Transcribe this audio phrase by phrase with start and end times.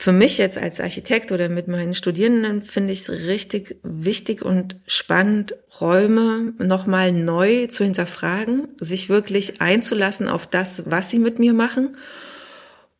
[0.00, 4.76] für mich jetzt als Architekt oder mit meinen Studierenden finde ich es richtig wichtig und
[4.86, 11.52] spannend, Räume nochmal neu zu hinterfragen, sich wirklich einzulassen auf das, was sie mit mir
[11.52, 11.96] machen,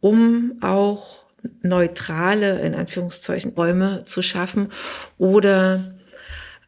[0.01, 1.25] um auch
[1.63, 4.73] neutrale, in Anführungszeichen, Räume zu schaffen
[5.19, 5.95] oder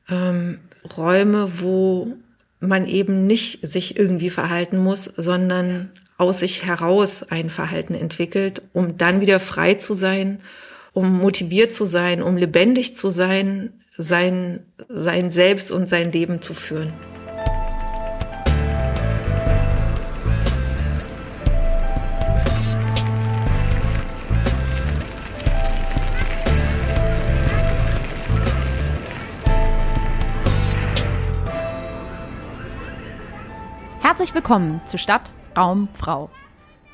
[0.09, 0.61] ähm,
[0.97, 2.15] Räume, wo
[2.61, 5.91] man eben nicht sich irgendwie verhalten muss, sondern
[6.21, 10.41] aus sich heraus ein Verhalten entwickelt, um dann wieder frei zu sein,
[10.93, 16.53] um motiviert zu sein, um lebendig zu sein, sein, sein Selbst und sein Leben zu
[16.53, 16.93] führen.
[34.03, 36.31] Herzlich willkommen zu Stadt, Raum, Frau.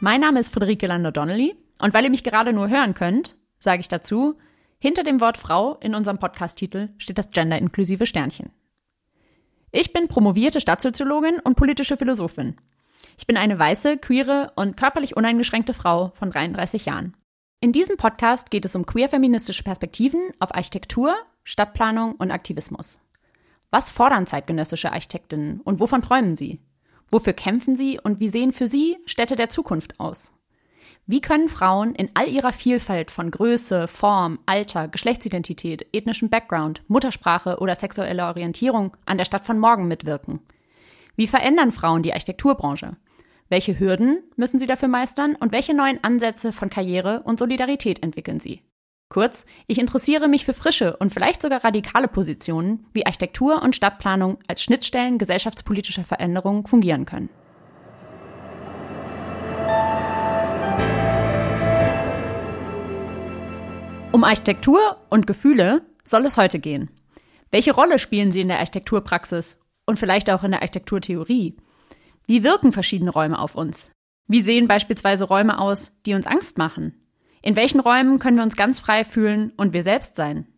[0.00, 3.88] Mein Name ist Friederike Lando-Donnelly und weil ihr mich gerade nur hören könnt, sage ich
[3.88, 4.38] dazu,
[4.78, 8.50] hinter dem Wort Frau in unserem Podcast-Titel steht das genderinklusive Sternchen.
[9.72, 12.56] Ich bin promovierte Stadtsoziologin und politische Philosophin.
[13.18, 17.14] Ich bin eine weiße, queere und körperlich uneingeschränkte Frau von 33 Jahren.
[17.60, 22.98] In diesem Podcast geht es um queer-feministische Perspektiven auf Architektur, Stadtplanung und Aktivismus.
[23.70, 26.60] Was fordern zeitgenössische Architektinnen und wovon träumen sie?
[27.10, 30.32] Wofür kämpfen sie und wie sehen für sie Städte der Zukunft aus?
[31.08, 37.58] Wie können Frauen in all ihrer Vielfalt von Größe, Form, Alter, Geschlechtsidentität, ethnischem Background, Muttersprache
[37.60, 40.40] oder sexueller Orientierung an der Stadt von morgen mitwirken?
[41.14, 42.96] Wie verändern Frauen die Architekturbranche?
[43.48, 48.40] Welche Hürden müssen sie dafür meistern und welche neuen Ansätze von Karriere und Solidarität entwickeln
[48.40, 48.62] sie?
[49.08, 54.38] Kurz, ich interessiere mich für frische und vielleicht sogar radikale Positionen, wie Architektur und Stadtplanung
[54.48, 57.28] als Schnittstellen gesellschaftspolitischer Veränderungen fungieren können.
[64.10, 66.90] Um Architektur und Gefühle soll es heute gehen.
[67.50, 71.56] Welche Rolle spielen sie in der Architekturpraxis und vielleicht auch in der Architekturtheorie?
[72.26, 73.90] Wie wirken verschiedene Räume auf uns?
[74.26, 77.05] Wie sehen beispielsweise Räume aus, die uns Angst machen?
[77.46, 80.48] In welchen Räumen können wir uns ganz frei fühlen und wir selbst sein?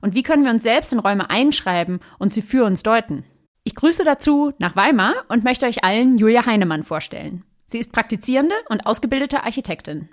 [0.00, 3.22] Und wie können wir uns selbst in Räume einschreiben und sie für uns deuten?
[3.62, 7.44] Ich grüße dazu nach Weimar und möchte euch allen Julia Heinemann vorstellen.
[7.68, 10.08] Sie ist praktizierende und ausgebildete Architektin.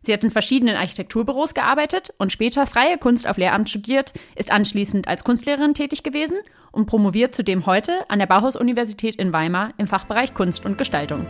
[0.00, 5.08] Sie hat in verschiedenen Architekturbüros gearbeitet und später freie Kunst auf Lehramt studiert, ist anschließend
[5.08, 6.36] als Kunstlehrerin tätig gewesen
[6.70, 11.26] und promoviert zudem heute an der Bauhaus-Universität in Weimar im Fachbereich Kunst und Gestaltung.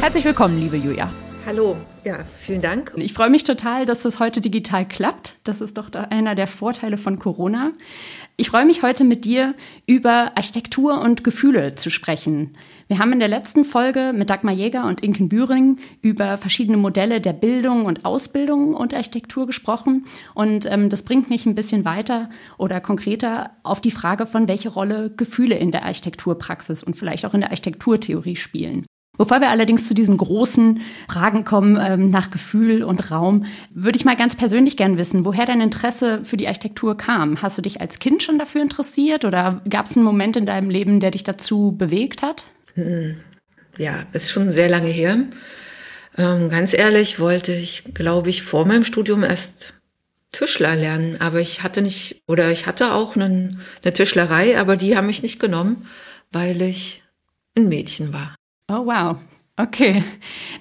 [0.00, 1.12] Herzlich willkommen, liebe Julia.
[1.44, 2.94] Hallo, ja, vielen Dank.
[2.96, 5.34] Ich freue mich total, dass das heute digital klappt.
[5.44, 7.72] Das ist doch einer der Vorteile von Corona.
[8.38, 9.54] Ich freue mich heute mit dir
[9.86, 12.56] über Architektur und Gefühle zu sprechen.
[12.88, 17.20] Wir haben in der letzten Folge mit Dagmar Jäger und Inken Bühring über verschiedene Modelle
[17.20, 20.06] der Bildung und Ausbildung und Architektur gesprochen.
[20.32, 24.70] Und ähm, das bringt mich ein bisschen weiter oder konkreter auf die Frage von, welche
[24.70, 28.86] Rolle Gefühle in der Architekturpraxis und vielleicht auch in der Architekturtheorie spielen.
[29.18, 34.04] Bevor wir allerdings zu diesen großen Fragen kommen ähm, nach Gefühl und Raum, würde ich
[34.04, 37.42] mal ganz persönlich gern wissen, woher dein Interesse für die Architektur kam.
[37.42, 40.70] Hast du dich als Kind schon dafür interessiert oder gab es einen Moment in deinem
[40.70, 42.44] Leben, der dich dazu bewegt hat?
[42.74, 43.16] Hm.
[43.76, 45.24] Ja, ist schon sehr lange her.
[46.16, 49.74] Ähm, ganz ehrlich wollte ich, glaube ich, vor meinem Studium erst
[50.32, 54.96] Tischler lernen, aber ich hatte nicht, oder ich hatte auch einen, eine Tischlerei, aber die
[54.96, 55.88] haben mich nicht genommen,
[56.30, 57.02] weil ich
[57.56, 58.36] ein Mädchen war.
[58.70, 59.16] Oh, wow.
[59.56, 60.04] Okay,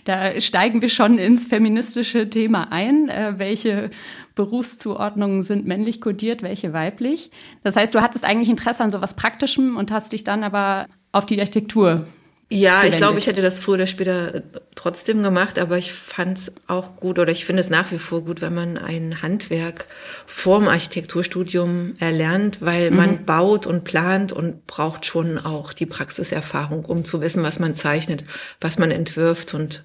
[0.03, 3.07] da steigen wir schon ins feministische Thema ein.
[3.07, 3.91] Äh, welche
[4.33, 7.29] Berufszuordnungen sind männlich kodiert, welche weiblich?
[7.61, 11.27] Das heißt, du hattest eigentlich Interesse an sowas Praktischem und hast dich dann aber auf
[11.27, 12.07] die Architektur
[12.51, 12.93] ja, gewendet.
[12.93, 14.41] ich glaube, ich hätte das früher oder später äh,
[14.75, 18.23] trotzdem gemacht, aber ich fand es auch gut oder ich finde es nach wie vor
[18.23, 19.85] gut, wenn man ein Handwerk
[20.25, 22.97] vorm Architekturstudium erlernt, weil mhm.
[22.97, 27.75] man baut und plant und braucht schon auch die Praxiserfahrung, um zu wissen, was man
[27.75, 28.23] zeichnet,
[28.59, 29.83] was man entwirft und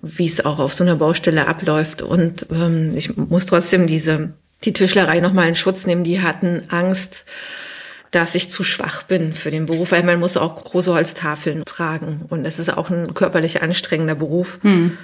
[0.00, 2.00] wie es auch auf so einer Baustelle abläuft.
[2.00, 4.34] Und ähm, ich muss trotzdem diese
[4.64, 6.04] die Tischlerei nochmal in Schutz nehmen.
[6.04, 7.24] Die hatten Angst,
[8.12, 12.26] dass ich zu schwach bin für den Beruf, weil man muss auch große Holztafeln tragen
[12.28, 14.60] und es ist auch ein körperlich anstrengender Beruf.
[14.62, 14.96] Hm.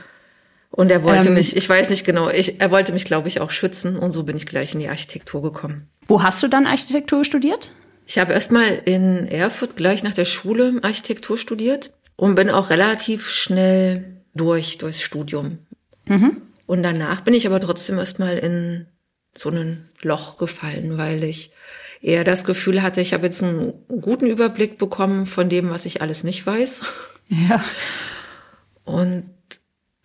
[0.70, 3.40] Und er wollte ähm, mich, ich weiß nicht genau, ich, er wollte mich, glaube ich,
[3.40, 5.88] auch schützen und so bin ich gleich in die Architektur gekommen.
[6.06, 7.70] Wo hast du dann Architektur studiert?
[8.06, 13.30] Ich habe erstmal in Erfurt gleich nach der Schule Architektur studiert und bin auch relativ
[13.30, 15.58] schnell durch durchs Studium.
[16.04, 16.42] Mhm.
[16.66, 18.86] Und danach bin ich aber trotzdem erstmal in
[19.34, 21.52] so ein Loch gefallen, weil ich
[22.00, 26.02] eher das Gefühl hatte, ich habe jetzt einen guten Überblick bekommen von dem, was ich
[26.02, 26.80] alles nicht weiß.
[27.30, 27.62] Ja.
[28.84, 29.28] Und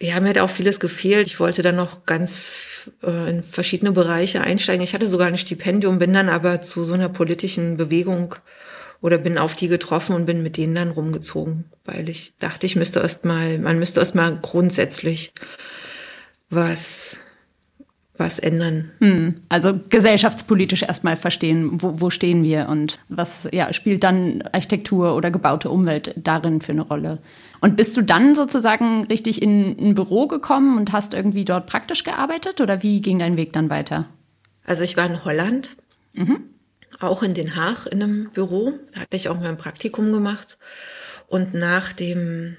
[0.02, 1.28] ja, mir hat auch vieles gefehlt.
[1.28, 4.84] Ich wollte dann noch ganz äh, in verschiedene Bereiche einsteigen.
[4.84, 8.36] Ich hatte sogar ein Stipendium, bin dann aber zu so einer politischen Bewegung
[9.00, 12.76] oder bin auf die getroffen und bin mit denen dann rumgezogen, weil ich dachte, ich
[12.76, 15.34] müsste erst mal, man müsste erst mal grundsätzlich
[16.50, 17.18] was
[18.16, 18.92] was ändern.
[19.00, 25.16] Hm, also gesellschaftspolitisch erstmal verstehen, wo, wo stehen wir und was ja, spielt dann Architektur
[25.16, 27.20] oder gebaute Umwelt darin für eine Rolle.
[27.60, 32.04] Und bist du dann sozusagen richtig in ein Büro gekommen und hast irgendwie dort praktisch
[32.04, 34.08] gearbeitet oder wie ging dein Weg dann weiter?
[34.64, 35.76] Also ich war in Holland,
[36.14, 36.42] mhm.
[37.00, 38.74] auch in Den Haag in einem Büro.
[38.94, 40.58] Da hatte ich auch mein Praktikum gemacht.
[41.28, 42.58] Und nach dem,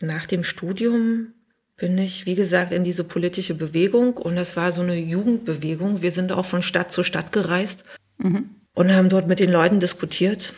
[0.00, 1.34] nach dem Studium
[1.76, 6.02] bin ich, wie gesagt, in diese politische Bewegung und das war so eine Jugendbewegung.
[6.02, 7.84] Wir sind auch von Stadt zu Stadt gereist
[8.18, 8.50] mhm.
[8.74, 10.52] und haben dort mit den Leuten diskutiert.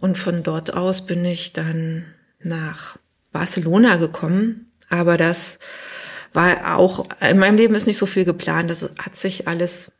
[0.00, 2.04] Und von dort aus bin ich dann
[2.40, 2.96] nach
[3.32, 4.72] Barcelona gekommen.
[4.90, 5.58] Aber das
[6.32, 8.70] war auch, in meinem Leben ist nicht so viel geplant.
[8.70, 9.92] Das hat sich alles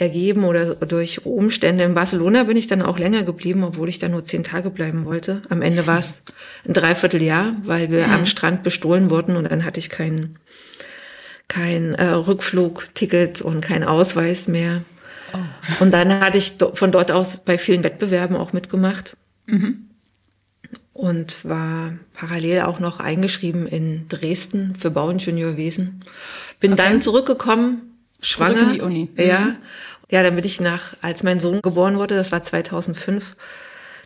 [0.00, 1.84] ergeben oder durch Umstände.
[1.84, 5.04] In Barcelona bin ich dann auch länger geblieben, obwohl ich da nur zehn Tage bleiben
[5.04, 5.42] wollte.
[5.48, 6.22] Am Ende war es
[6.66, 8.12] ein Dreivierteljahr, weil wir mhm.
[8.12, 10.38] am Strand bestohlen wurden und dann hatte ich kein,
[11.48, 14.82] kein äh, Rückflugticket und kein Ausweis mehr.
[15.32, 15.82] Oh.
[15.82, 19.16] Und dann hatte ich von dort aus bei vielen Wettbewerben auch mitgemacht.
[19.46, 19.86] Mhm.
[20.92, 26.04] Und war parallel auch noch eingeschrieben in Dresden für Bauingenieurwesen.
[26.60, 26.82] Bin okay.
[26.82, 28.54] dann zurückgekommen, schwanger.
[28.54, 29.08] Zurück in die Uni.
[29.14, 29.22] Mhm.
[29.22, 29.56] Ja.
[30.10, 33.36] Ja, dann bin ich nach, als mein Sohn geboren wurde, das war 2005,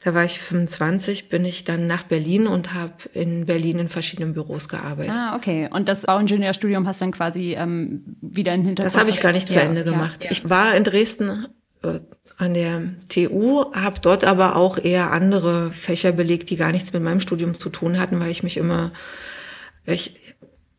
[0.04, 4.34] da war ich 25, bin ich dann nach Berlin und habe in Berlin in verschiedenen
[4.34, 5.14] Büros gearbeitet.
[5.16, 5.68] Ah, okay.
[5.72, 8.94] Und das Bauingenieurstudium hast du dann quasi ähm, wieder in Hintergrund?
[8.94, 10.24] Das habe ich gar nicht zu ja, Ende gemacht.
[10.24, 10.30] Ja.
[10.30, 11.46] Ich war in Dresden
[11.82, 12.00] äh,
[12.36, 17.02] an der TU, habe dort aber auch eher andere Fächer belegt, die gar nichts mit
[17.02, 18.92] meinem Studium zu tun hatten, weil ich mich immer,
[19.86, 20.33] ich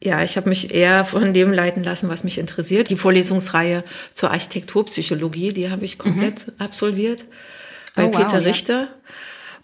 [0.05, 2.89] ja, ich habe mich eher von dem leiten lassen, was mich interessiert.
[2.89, 6.53] Die Vorlesungsreihe zur Architekturpsychologie, die habe ich komplett mhm.
[6.59, 7.25] absolviert
[7.95, 8.81] bei oh, wow, Peter Richter.
[8.81, 8.87] Ja.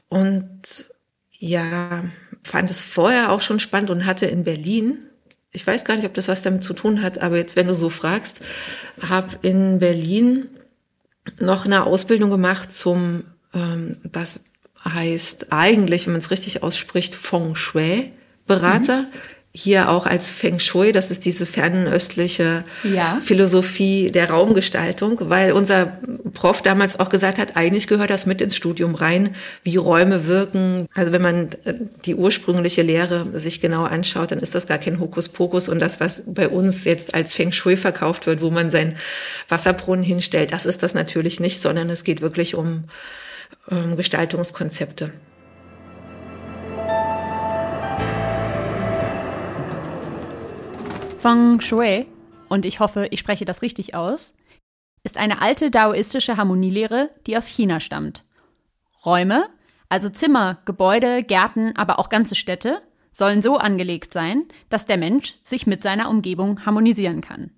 [0.10, 0.62] Und
[1.38, 2.04] ja,
[2.44, 4.98] fand es vorher auch schon spannend und hatte in Berlin,
[5.52, 7.76] ich weiß gar nicht, ob das was damit zu tun hat, aber jetzt, wenn du
[7.76, 8.40] so fragst,
[9.02, 10.50] habe in Berlin
[11.40, 14.42] noch eine Ausbildung gemacht zum, ähm, das
[14.84, 18.12] heißt eigentlich, wenn man es richtig ausspricht, Feng Shui
[18.48, 19.04] Berater.
[19.04, 19.08] Mhm
[19.54, 23.20] hier auch als Feng Shui, das ist diese fernöstliche ja.
[23.22, 26.00] Philosophie der Raumgestaltung, weil unser
[26.34, 30.88] Prof damals auch gesagt hat, eigentlich gehört das mit ins Studium rein, wie Räume wirken.
[30.96, 31.74] Also wenn man äh,
[32.06, 36.24] die ursprüngliche Lehre sich genau anschaut, dann ist das gar kein Hokuspokus und das, was
[36.26, 38.96] bei uns jetzt als Feng Shui verkauft wird, wo man seinen
[39.50, 42.86] Wasserbrunnen hinstellt, das ist das natürlich nicht, sondern es geht wirklich um,
[43.68, 45.12] um Gestaltungskonzepte.
[51.22, 52.08] Feng Shui,
[52.50, 54.34] und ich hoffe, ich spreche das richtig aus,
[55.04, 58.24] ist eine alte daoistische Harmonielehre, die aus China stammt.
[59.06, 59.48] Räume,
[59.88, 62.82] also Zimmer, Gebäude, Gärten, aber auch ganze Städte,
[63.12, 67.52] sollen so angelegt sein, dass der Mensch sich mit seiner Umgebung harmonisieren kann.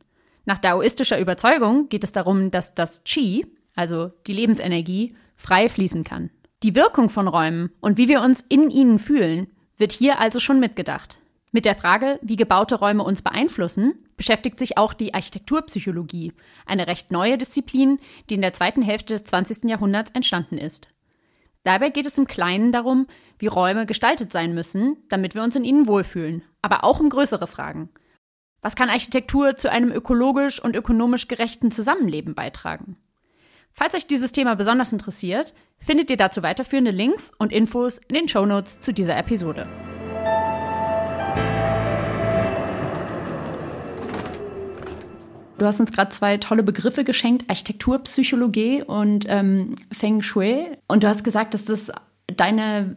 [0.44, 3.45] Nach daoistischer Überzeugung geht es darum, dass das Qi,
[3.77, 6.31] also die Lebensenergie, frei fließen kann.
[6.63, 10.60] Die Wirkung von Räumen und wie wir uns in ihnen fühlen, wird hier also schon
[10.60, 11.19] mitgedacht.
[11.55, 16.33] Mit der Frage, wie gebaute Räume uns beeinflussen, beschäftigt sich auch die Architekturpsychologie,
[16.65, 19.65] eine recht neue Disziplin, die in der zweiten Hälfte des 20.
[19.65, 20.88] Jahrhunderts entstanden ist.
[21.63, 23.05] Dabei geht es im Kleinen darum,
[23.38, 27.45] wie Räume gestaltet sein müssen, damit wir uns in ihnen wohlfühlen, aber auch um größere
[27.45, 27.89] Fragen.
[28.63, 32.98] Was kann Architektur zu einem ökologisch und ökonomisch gerechten Zusammenleben beitragen?
[33.72, 38.27] Falls euch dieses Thema besonders interessiert, findet ihr dazu weiterführende Links und Infos in den
[38.27, 39.67] Shownotes zu dieser Episode.
[45.57, 50.65] Du hast uns gerade zwei tolle Begriffe geschenkt, Architekturpsychologie und ähm, Feng Shui.
[50.88, 51.91] Und du hast gesagt, dass das
[52.27, 52.95] deine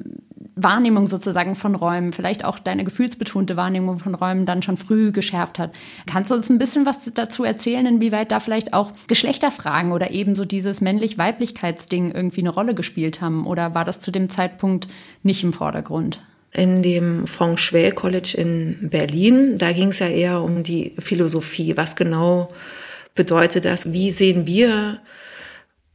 [0.59, 5.59] Wahrnehmung sozusagen von Räumen, vielleicht auch deine gefühlsbetonte Wahrnehmung von Räumen dann schon früh geschärft
[5.59, 5.77] hat.
[6.07, 10.35] Kannst du uns ein bisschen was dazu erzählen, inwieweit da vielleicht auch Geschlechterfragen oder eben
[10.35, 13.47] so dieses männlich-weiblichkeitsding irgendwie eine Rolle gespielt haben?
[13.47, 14.89] Oder war das zu dem Zeitpunkt
[15.23, 16.21] nicht im Vordergrund?
[16.57, 19.59] In dem Feng Shui College in Berlin.
[19.59, 21.77] Da ging es ja eher um die Philosophie.
[21.77, 22.53] Was genau
[23.15, 23.93] bedeutet das?
[23.93, 25.01] Wie sehen wir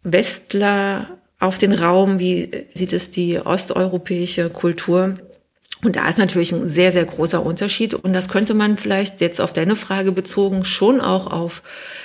[0.03, 2.19] Westler auf den Raum?
[2.19, 5.17] Wie sieht es die osteuropäische Kultur?
[5.83, 7.95] Und da ist natürlich ein sehr, sehr großer Unterschied.
[7.95, 11.63] Und das könnte man vielleicht jetzt auf deine Frage bezogen schon auch auf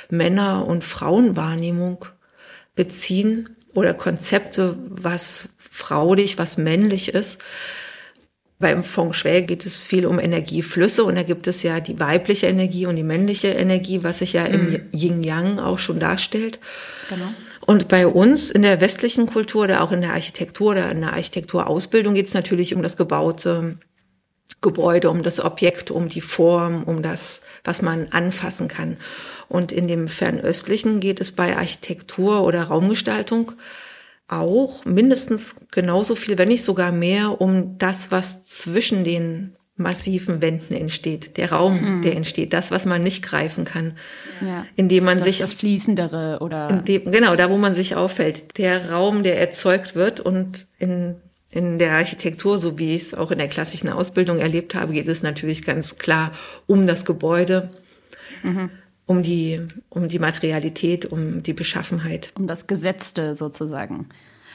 [0.08, 2.06] Männer- und Frauenwahrnehmung
[2.74, 7.38] beziehen oder Konzepte, was fraulich, was männlich ist.
[8.58, 12.46] Beim Feng Shui geht es viel um Energieflüsse und da gibt es ja die weibliche
[12.46, 14.54] Energie und die männliche Energie, was sich ja mhm.
[14.54, 16.58] im Yin-Yang auch schon darstellt.
[17.10, 17.26] Genau.
[17.66, 21.12] Und bei uns in der westlichen Kultur oder auch in der Architektur oder in der
[21.12, 23.78] Architekturausbildung geht es natürlich um das gebaute
[24.62, 28.96] Gebäude, um das Objekt, um die Form, um das, was man anfassen kann.
[29.48, 33.52] Und in dem Fernöstlichen geht es bei Architektur oder Raumgestaltung
[34.28, 40.74] auch mindestens genauso viel, wenn nicht sogar mehr, um das, was zwischen den massiven Wänden
[40.74, 42.02] entsteht, der Raum, mhm.
[42.02, 43.92] der entsteht, das, was man nicht greifen kann,
[44.40, 44.64] ja.
[44.74, 48.90] indem man das, sich das fließendere oder dem, genau da, wo man sich auffällt, der
[48.90, 51.16] Raum, der erzeugt wird und in
[51.48, 55.08] in der Architektur, so wie ich es auch in der klassischen Ausbildung erlebt habe, geht
[55.08, 56.32] es natürlich ganz klar
[56.66, 57.70] um das Gebäude.
[58.42, 58.68] Mhm
[59.06, 62.32] um die, um die Materialität, um die Beschaffenheit.
[62.36, 64.08] Um das Gesetzte sozusagen.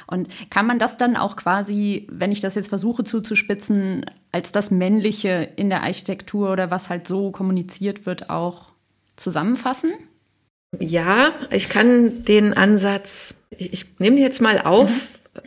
[0.07, 4.69] Und kann man das dann auch quasi, wenn ich das jetzt versuche zuzuspitzen, als das
[4.69, 8.73] Männliche in der Architektur oder was halt so kommuniziert wird, auch
[9.15, 9.91] zusammenfassen?
[10.79, 14.89] Ja, ich kann den Ansatz, ich, ich nehme jetzt mal auf,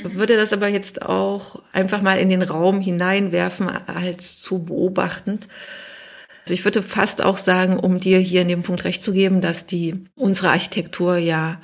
[0.03, 0.15] mhm.
[0.15, 5.49] würde das aber jetzt auch einfach mal in den Raum hineinwerfen als zu beobachtend.
[6.45, 9.41] Also ich würde fast auch sagen, um dir hier in dem Punkt recht zu geben,
[9.41, 11.59] dass die unsere Architektur ja,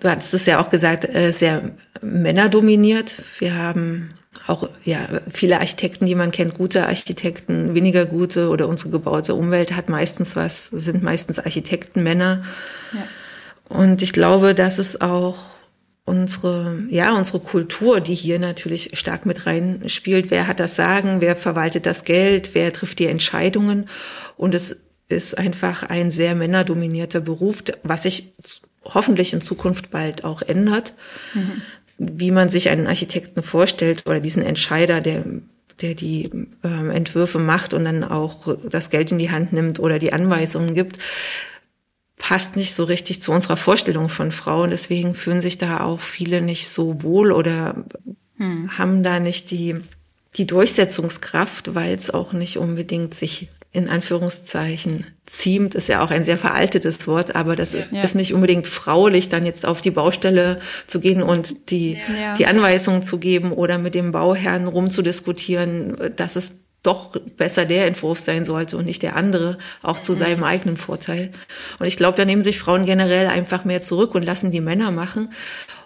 [0.00, 3.16] du hattest es ja auch gesagt, äh, sehr männerdominiert.
[3.38, 4.14] Wir haben
[4.46, 9.76] auch ja viele Architekten, die man kennt, gute Architekten, weniger gute oder unsere gebaute Umwelt
[9.76, 12.44] hat meistens was, sind meistens Architekten Männer.
[12.94, 13.04] Ja.
[13.76, 15.36] Und ich glaube, dass es auch
[16.08, 20.30] unsere, ja, unsere Kultur, die hier natürlich stark mit reinspielt.
[20.30, 21.20] Wer hat das Sagen?
[21.20, 22.50] Wer verwaltet das Geld?
[22.54, 23.88] Wer trifft die Entscheidungen?
[24.36, 28.32] Und es ist einfach ein sehr männerdominierter Beruf, was sich
[28.84, 30.94] hoffentlich in Zukunft bald auch ändert.
[31.34, 31.62] Mhm.
[31.98, 35.24] Wie man sich einen Architekten vorstellt oder diesen Entscheider, der
[35.80, 36.28] der die
[36.64, 40.74] äh, Entwürfe macht und dann auch das Geld in die Hand nimmt oder die Anweisungen
[40.74, 40.98] gibt
[42.28, 44.68] passt nicht so richtig zu unserer Vorstellung von Frauen.
[44.68, 47.86] Deswegen fühlen sich da auch viele nicht so wohl oder
[48.36, 48.76] hm.
[48.76, 49.76] haben da nicht die,
[50.36, 56.24] die Durchsetzungskraft, weil es auch nicht unbedingt sich in Anführungszeichen ziemt, ist ja auch ein
[56.24, 58.02] sehr veraltetes Wort, aber das ist, ja.
[58.02, 62.34] ist nicht unbedingt fraulich, dann jetzt auf die Baustelle zu gehen und die, ja.
[62.34, 66.12] die Anweisungen zu geben oder mit dem Bauherrn rumzudiskutieren.
[66.16, 70.44] Das ist doch besser der Entwurf sein sollte und nicht der andere, auch zu seinem
[70.44, 71.32] eigenen Vorteil.
[71.78, 74.90] Und ich glaube, da nehmen sich Frauen generell einfach mehr zurück und lassen die Männer
[74.90, 75.32] machen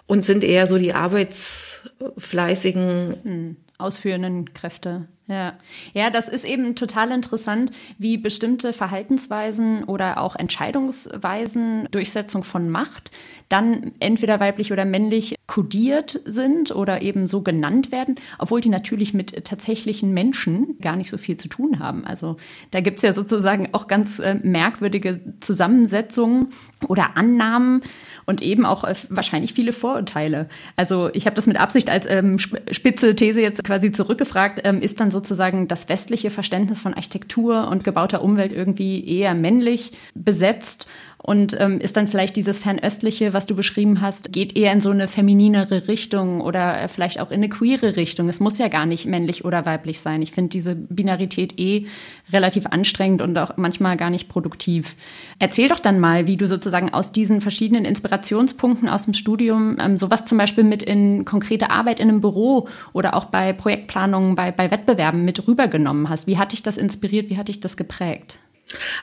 [0.05, 5.07] und sind eher so die arbeitsfleißigen, hm, ausführenden Kräfte.
[5.27, 5.53] Ja.
[5.93, 13.11] ja, das ist eben total interessant, wie bestimmte Verhaltensweisen oder auch Entscheidungsweisen, Durchsetzung von Macht,
[13.47, 19.13] dann entweder weiblich oder männlich kodiert sind oder eben so genannt werden, obwohl die natürlich
[19.13, 22.05] mit tatsächlichen Menschen gar nicht so viel zu tun haben.
[22.05, 22.35] Also
[22.71, 26.49] da gibt's ja sozusagen auch ganz äh, merkwürdige Zusammensetzungen
[26.87, 27.81] oder Annahmen
[28.25, 30.49] und eben auch äh, wahrscheinlich viele Vorurteile.
[30.75, 34.99] Also ich habe das mit Absicht als ähm, spitze These jetzt quasi zurückgefragt, ähm, ist
[34.99, 40.87] dann sozusagen das westliche Verständnis von Architektur und gebauter Umwelt irgendwie eher männlich besetzt
[41.25, 44.89] und ähm, ist dann vielleicht dieses Fernöstliche, was du beschrieben hast, geht eher in so
[44.89, 48.27] eine femininere Richtung oder äh, vielleicht auch in eine queere Richtung.
[48.27, 50.21] Es muss ja gar nicht männlich oder weiblich sein.
[50.21, 51.85] Ich finde diese Binarität eh
[52.33, 54.97] relativ anstrengend und auch manchmal gar nicht produktiv.
[55.39, 59.95] Erzähl doch dann mal, wie du sozusagen aus diesen verschiedenen Inspirationspunkten aus dem Studium ähm,
[59.95, 64.51] sowas zum Beispiel mit in konkrete Arbeit in einem Büro oder auch bei Projektplanungen, bei,
[64.51, 66.27] bei Wettbewerben mit rübergenommen hast.
[66.27, 67.29] Wie hat dich das inspiriert?
[67.29, 68.39] Wie hat dich das geprägt?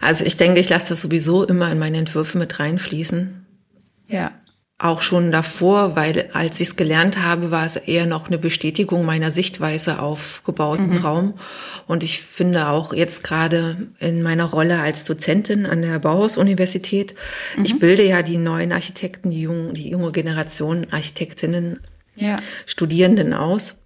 [0.00, 3.46] Also ich denke, ich lasse das sowieso immer in meine Entwürfe mit reinfließen.
[4.06, 4.32] Ja.
[4.78, 9.04] Auch schon davor, weil als ich es gelernt habe, war es eher noch eine Bestätigung
[9.04, 10.96] meiner Sichtweise auf gebauten mhm.
[10.96, 11.34] Raum.
[11.86, 17.14] Und ich finde auch jetzt gerade in meiner Rolle als Dozentin an der Bauhaus-Universität,
[17.56, 17.64] mhm.
[17.64, 21.80] ich bilde ja die neuen Architekten, die, jungen, die junge Generation Architektinnen,
[22.16, 22.38] ja.
[22.64, 23.76] Studierenden aus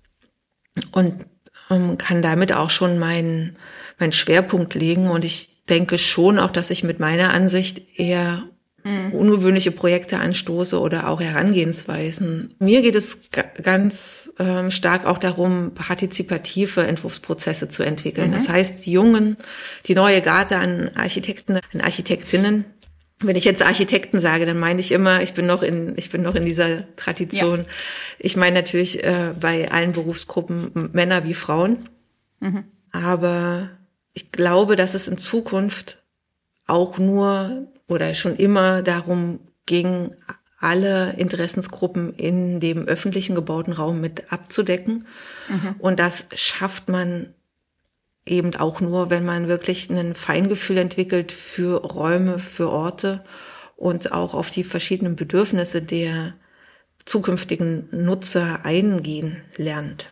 [0.92, 1.26] und
[1.70, 3.56] ähm, kann damit auch schon meinen
[3.98, 5.08] meinen Schwerpunkt legen.
[5.10, 8.44] Und ich denke schon auch, dass ich mit meiner Ansicht eher
[8.84, 9.12] mhm.
[9.12, 12.54] ungewöhnliche Projekte anstoße oder auch Herangehensweisen.
[12.58, 13.18] Mir geht es
[13.62, 18.30] ganz ähm, stark auch darum, partizipative Entwurfsprozesse zu entwickeln.
[18.30, 18.34] Mhm.
[18.34, 19.36] Das heißt, die Jungen,
[19.86, 22.66] die neue Garde an Architekten, an Architektinnen,
[23.20, 26.22] wenn ich jetzt Architekten sage, dann meine ich immer, ich bin noch in, ich bin
[26.22, 27.60] noch in dieser Tradition.
[27.60, 27.66] Ja.
[28.18, 31.88] Ich meine natürlich äh, bei allen Berufsgruppen Männer wie Frauen.
[32.40, 32.64] Mhm.
[32.92, 33.70] Aber
[34.14, 36.02] ich glaube, dass es in Zukunft
[36.66, 40.14] auch nur oder schon immer darum ging,
[40.58, 45.06] alle Interessensgruppen in dem öffentlichen gebauten Raum mit abzudecken.
[45.48, 45.74] Mhm.
[45.78, 47.34] Und das schafft man
[48.24, 53.22] eben auch nur, wenn man wirklich ein Feingefühl entwickelt für Räume, für Orte
[53.76, 56.32] und auch auf die verschiedenen Bedürfnisse der
[57.04, 60.10] zukünftigen Nutzer eingehen lernt.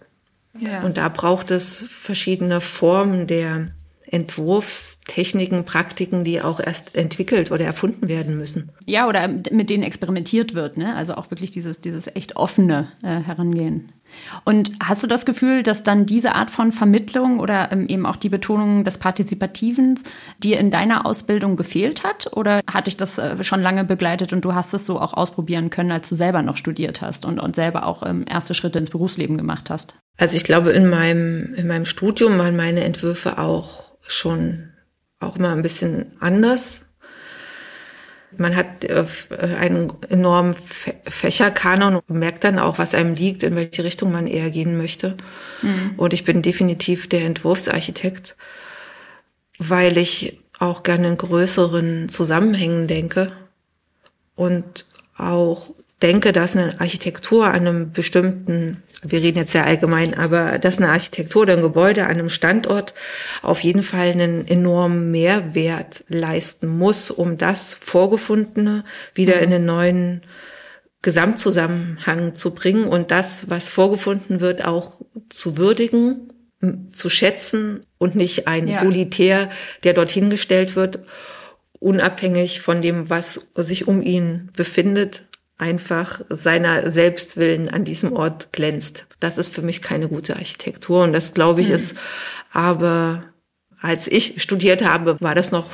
[0.59, 0.83] Ja.
[0.83, 3.69] Und da braucht es verschiedene Formen der
[4.13, 8.71] Entwurfstechniken, Praktiken, die auch erst entwickelt oder erfunden werden müssen.
[8.87, 10.95] Ja, oder mit denen experimentiert wird, ne?
[10.95, 13.91] Also auch wirklich dieses, dieses echt offene äh, Herangehen.
[14.45, 18.17] Und hast du das Gefühl, dass dann diese Art von Vermittlung oder ähm, eben auch
[18.17, 19.99] die Betonung des Partizipativen
[20.39, 22.29] dir in deiner Ausbildung gefehlt hat?
[22.35, 25.71] Oder hat dich das äh, schon lange begleitet und du hast es so auch ausprobieren
[25.71, 28.91] können, als du selber noch studiert hast und, und selber auch ähm, erste Schritte ins
[28.91, 29.95] Berufsleben gemacht hast?
[30.19, 34.71] Also ich glaube, in meinem, in meinem Studium waren meine Entwürfe auch schon
[35.21, 36.83] auch immer ein bisschen anders.
[38.37, 39.05] Man hat äh,
[39.59, 44.51] einen enormen Fächerkanon und merkt dann auch, was einem liegt, in welche Richtung man eher
[44.51, 45.17] gehen möchte.
[45.61, 45.95] Mhm.
[45.97, 48.37] Und ich bin definitiv der Entwurfsarchitekt,
[49.59, 53.33] weil ich auch gerne in größeren Zusammenhängen denke
[54.35, 60.59] und auch denke, dass eine Architektur an einem bestimmten wir reden jetzt sehr allgemein, aber
[60.59, 62.95] dass eine Architektur oder ein Gebäude an einem Standort
[63.43, 69.43] auf jeden Fall einen enormen Mehrwert leisten muss, um das Vorgefundene wieder mhm.
[69.43, 70.23] in einen neuen
[71.03, 76.33] Gesamtzusammenhang zu bringen und das, was vorgefunden wird, auch zu würdigen,
[76.93, 78.79] zu schätzen und nicht ein ja.
[78.79, 79.51] Solitär,
[79.83, 81.01] der dorthin gestellt wird,
[81.81, 85.25] unabhängig von dem, was sich um ihn befindet,
[85.63, 89.07] einfach seiner Selbstwillen an diesem Ort glänzt.
[89.21, 91.75] Das ist für mich keine gute Architektur und das glaube ich mhm.
[91.75, 91.95] ist
[92.53, 93.25] aber
[93.81, 95.67] als ich studiert habe, war das noch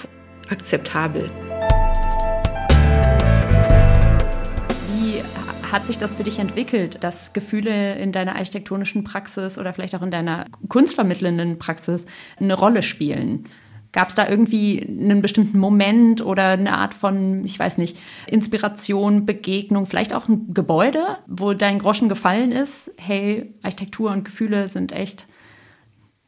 [0.48, 1.30] akzeptabel.
[4.92, 5.22] Wie
[5.70, 10.02] hat sich das für dich entwickelt, dass Gefühle in deiner architektonischen Praxis oder vielleicht auch
[10.02, 12.06] in deiner kunstvermittelnden Praxis
[12.38, 13.44] eine Rolle spielen?
[13.98, 19.26] Gab es da irgendwie einen bestimmten Moment oder eine Art von, ich weiß nicht, Inspiration,
[19.26, 22.92] Begegnung, vielleicht auch ein Gebäude, wo dein Groschen gefallen ist?
[22.96, 25.26] Hey, Architektur und Gefühle sind echt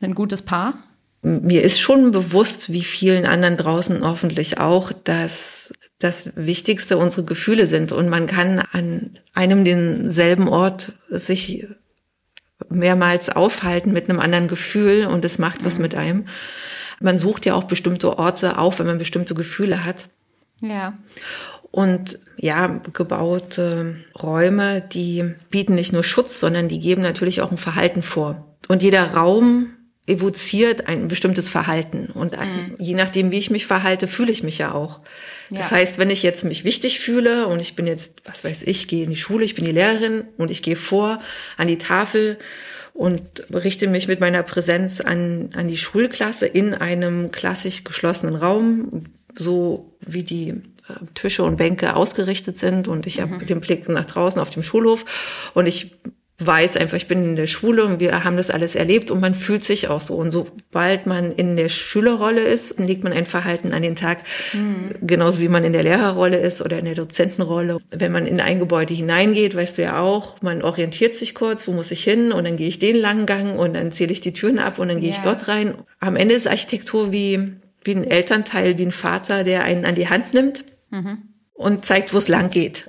[0.00, 0.82] ein gutes Paar?
[1.22, 7.66] Mir ist schon bewusst, wie vielen anderen draußen hoffentlich auch, dass das Wichtigste unsere Gefühle
[7.66, 7.92] sind.
[7.92, 11.68] Und man kann an einem denselben Ort sich
[12.68, 16.24] mehrmals aufhalten mit einem anderen Gefühl und es macht was mit einem.
[17.00, 20.08] Man sucht ja auch bestimmte Orte auf, wenn man bestimmte Gefühle hat.
[20.60, 20.98] Ja.
[21.70, 27.58] Und ja, gebaute Räume, die bieten nicht nur Schutz, sondern die geben natürlich auch ein
[27.58, 28.56] Verhalten vor.
[28.68, 29.70] Und jeder Raum
[30.06, 32.06] evoziert ein bestimmtes Verhalten.
[32.12, 32.74] Und mhm.
[32.78, 35.00] je nachdem, wie ich mich verhalte, fühle ich mich ja auch.
[35.50, 35.58] Ja.
[35.58, 38.88] Das heißt, wenn ich jetzt mich wichtig fühle und ich bin jetzt, was weiß ich,
[38.88, 41.20] gehe in die Schule, ich bin die Lehrerin und ich gehe vor
[41.56, 42.38] an die Tafel
[42.92, 49.04] und richte mich mit meiner Präsenz an, an die Schulklasse in einem klassisch geschlossenen Raum,
[49.34, 53.22] so wie die äh, Tische und Bänke ausgerichtet sind und ich mhm.
[53.22, 55.04] habe den Blick nach draußen auf dem Schulhof
[55.54, 55.96] und ich
[56.44, 59.34] weiß einfach, ich bin in der Schule und wir haben das alles erlebt und man
[59.34, 60.14] fühlt sich auch so.
[60.14, 64.20] Und sobald man in der Schülerrolle ist, legt man ein Verhalten an den Tag,
[64.52, 64.94] mhm.
[65.02, 67.78] genauso wie man in der Lehrerrolle ist oder in der Dozentenrolle.
[67.90, 71.72] Wenn man in ein Gebäude hineingeht, weißt du ja auch, man orientiert sich kurz, wo
[71.72, 74.32] muss ich hin und dann gehe ich den langen Gang und dann zähle ich die
[74.32, 75.16] Türen ab und dann gehe ja.
[75.16, 75.74] ich dort rein.
[76.00, 77.52] Am Ende ist Architektur wie,
[77.84, 81.18] wie ein Elternteil, wie ein Vater, der einen an die Hand nimmt mhm.
[81.52, 82.88] und zeigt, wo es lang geht.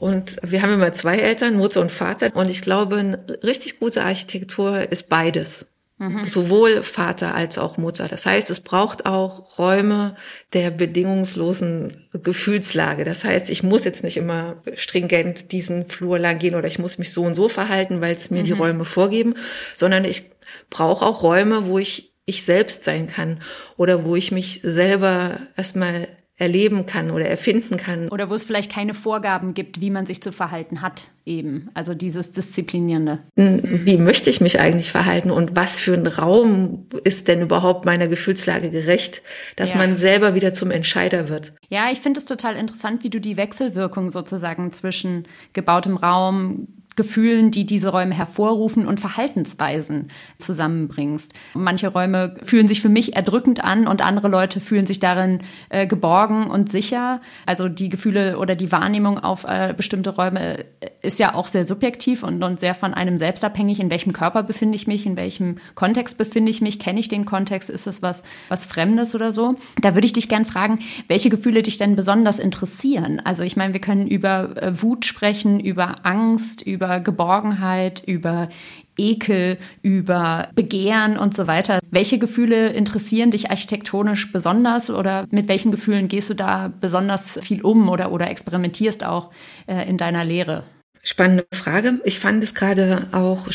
[0.00, 2.34] Und wir haben immer zwei Eltern, Mutter und Vater.
[2.34, 5.68] Und ich glaube, eine richtig gute Architektur ist beides.
[5.98, 6.24] Mhm.
[6.24, 8.08] Sowohl Vater als auch Mutter.
[8.08, 10.16] Das heißt, es braucht auch Räume
[10.54, 13.04] der bedingungslosen Gefühlslage.
[13.04, 16.96] Das heißt, ich muss jetzt nicht immer stringent diesen Flur lang gehen oder ich muss
[16.96, 18.46] mich so und so verhalten, weil es mir mhm.
[18.46, 19.34] die Räume vorgeben,
[19.76, 20.30] sondern ich
[20.70, 23.40] brauche auch Räume, wo ich ich selbst sein kann
[23.76, 26.08] oder wo ich mich selber erstmal
[26.40, 28.08] erleben kann oder erfinden kann.
[28.08, 31.68] Oder wo es vielleicht keine Vorgaben gibt, wie man sich zu verhalten hat, eben.
[31.74, 33.18] Also dieses Disziplinierende.
[33.36, 38.08] Wie möchte ich mich eigentlich verhalten und was für ein Raum ist denn überhaupt meiner
[38.08, 39.22] Gefühlslage gerecht,
[39.56, 39.76] dass ja.
[39.76, 41.52] man selber wieder zum Entscheider wird?
[41.68, 46.68] Ja, ich finde es total interessant, wie du die Wechselwirkung sozusagen zwischen gebautem Raum,
[47.00, 51.32] Gefühlen, die diese Räume hervorrufen und Verhaltensweisen zusammenbringst.
[51.54, 55.38] Manche Räume fühlen sich für mich erdrückend an und andere Leute fühlen sich darin
[55.70, 57.22] äh, geborgen und sicher.
[57.46, 60.66] Also die Gefühle oder die Wahrnehmung auf äh, bestimmte Räume
[61.00, 63.80] ist ja auch sehr subjektiv und, und sehr von einem selbst abhängig.
[63.80, 65.06] In welchem Körper befinde ich mich?
[65.06, 66.78] In welchem Kontext befinde ich mich?
[66.78, 67.70] Kenne ich den Kontext?
[67.70, 69.56] Ist es was, was Fremdes oder so?
[69.80, 73.22] Da würde ich dich gern fragen, welche Gefühle dich denn besonders interessieren?
[73.24, 78.48] Also ich meine, wir können über äh, Wut sprechen, über Angst, über Geborgenheit, über
[78.96, 81.78] Ekel, über Begehren und so weiter.
[81.90, 87.62] Welche Gefühle interessieren dich architektonisch besonders oder mit welchen Gefühlen gehst du da besonders viel
[87.62, 89.30] um oder, oder experimentierst auch
[89.66, 90.64] äh, in deiner Lehre?
[91.02, 92.00] Spannende Frage.
[92.04, 93.46] Ich fand es gerade auch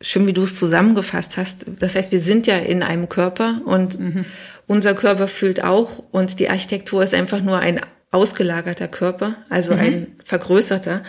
[0.00, 1.66] schön, wie du es zusammengefasst hast.
[1.80, 4.26] Das heißt, wir sind ja in einem Körper und mhm.
[4.66, 9.80] unser Körper fühlt auch und die Architektur ist einfach nur ein ausgelagerter Körper, also mhm.
[9.80, 11.02] ein vergrößerter.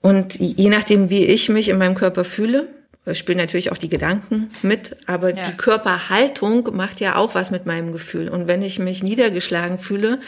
[0.00, 2.68] Und je nachdem, wie ich mich in meinem Körper fühle,
[3.14, 5.44] spielen natürlich auch die Gedanken mit, aber ja.
[5.44, 8.28] die Körperhaltung macht ja auch was mit meinem Gefühl.
[8.28, 10.20] Und wenn ich mich niedergeschlagen fühle,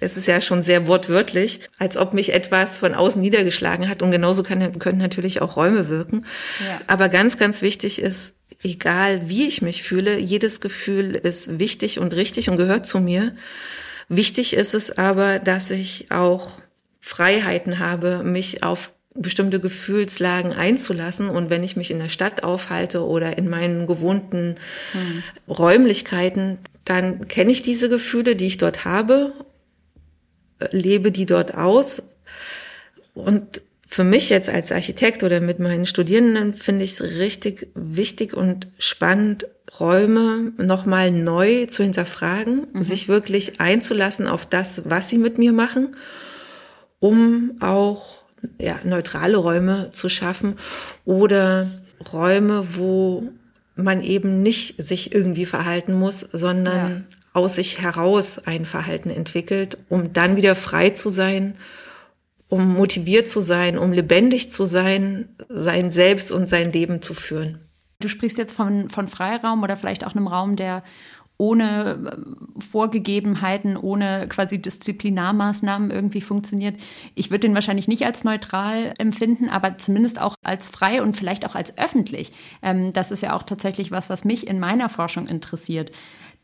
[0.00, 4.02] es ist ja schon sehr wortwörtlich, als ob mich etwas von außen niedergeschlagen hat.
[4.02, 6.24] Und genauso kann, können natürlich auch Räume wirken.
[6.66, 6.80] Ja.
[6.86, 12.14] Aber ganz, ganz wichtig ist, egal wie ich mich fühle, jedes Gefühl ist wichtig und
[12.14, 13.36] richtig und gehört zu mir.
[14.08, 16.58] Wichtig ist es aber, dass ich auch
[17.00, 21.28] Freiheiten habe, mich auf bestimmte Gefühlslagen einzulassen.
[21.28, 24.56] Und wenn ich mich in der Stadt aufhalte oder in meinen gewohnten
[24.92, 25.22] hm.
[25.48, 29.32] Räumlichkeiten, dann kenne ich diese Gefühle, die ich dort habe,
[30.70, 32.02] lebe die dort aus.
[33.14, 38.34] Und für mich jetzt als Architekt oder mit meinen Studierenden finde ich es richtig wichtig
[38.34, 39.46] und spannend,
[39.80, 42.82] Räume nochmal neu zu hinterfragen, mhm.
[42.82, 45.96] sich wirklich einzulassen auf das, was sie mit mir machen,
[47.00, 48.23] um auch
[48.60, 50.56] ja, neutrale Räume zu schaffen
[51.04, 51.70] oder
[52.12, 53.28] Räume, wo
[53.76, 57.00] man eben nicht sich irgendwie verhalten muss, sondern ja.
[57.32, 61.54] aus sich heraus ein Verhalten entwickelt, um dann wieder frei zu sein,
[62.48, 67.58] um motiviert zu sein, um lebendig zu sein, sein Selbst und sein Leben zu führen.
[68.00, 70.82] Du sprichst jetzt von, von Freiraum oder vielleicht auch einem Raum, der
[71.36, 76.76] ohne äh, Vorgegebenheiten, ohne quasi Disziplinarmaßnahmen irgendwie funktioniert.
[77.14, 81.44] Ich würde den wahrscheinlich nicht als neutral empfinden, aber zumindest auch als frei und vielleicht
[81.46, 82.30] auch als öffentlich.
[82.62, 85.90] Ähm, das ist ja auch tatsächlich was, was mich in meiner Forschung interessiert.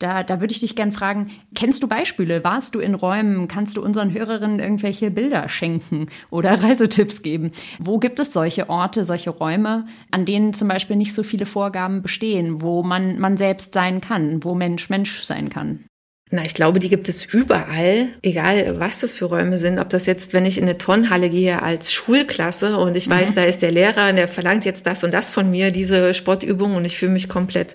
[0.00, 2.42] Da, da würde ich dich gerne fragen, kennst du Beispiele?
[2.42, 3.48] Warst du in Räumen?
[3.48, 7.52] Kannst du unseren Hörerinnen irgendwelche Bilder schenken oder Reisetipps geben?
[7.78, 12.00] Wo gibt es solche Orte, solche Räume, an denen zum Beispiel nicht so viele Vorgaben
[12.00, 14.54] bestehen, wo man, man selbst sein kann, wo
[14.88, 15.89] Mensch Mensch sein kann?
[16.32, 19.80] Na, ich glaube, die gibt es überall, egal was das für Räume sind.
[19.80, 23.34] Ob das jetzt, wenn ich in eine Turnhalle gehe als Schulklasse und ich weiß, mhm.
[23.34, 26.76] da ist der Lehrer und der verlangt jetzt das und das von mir, diese Sportübung
[26.76, 27.74] und ich fühle mich komplett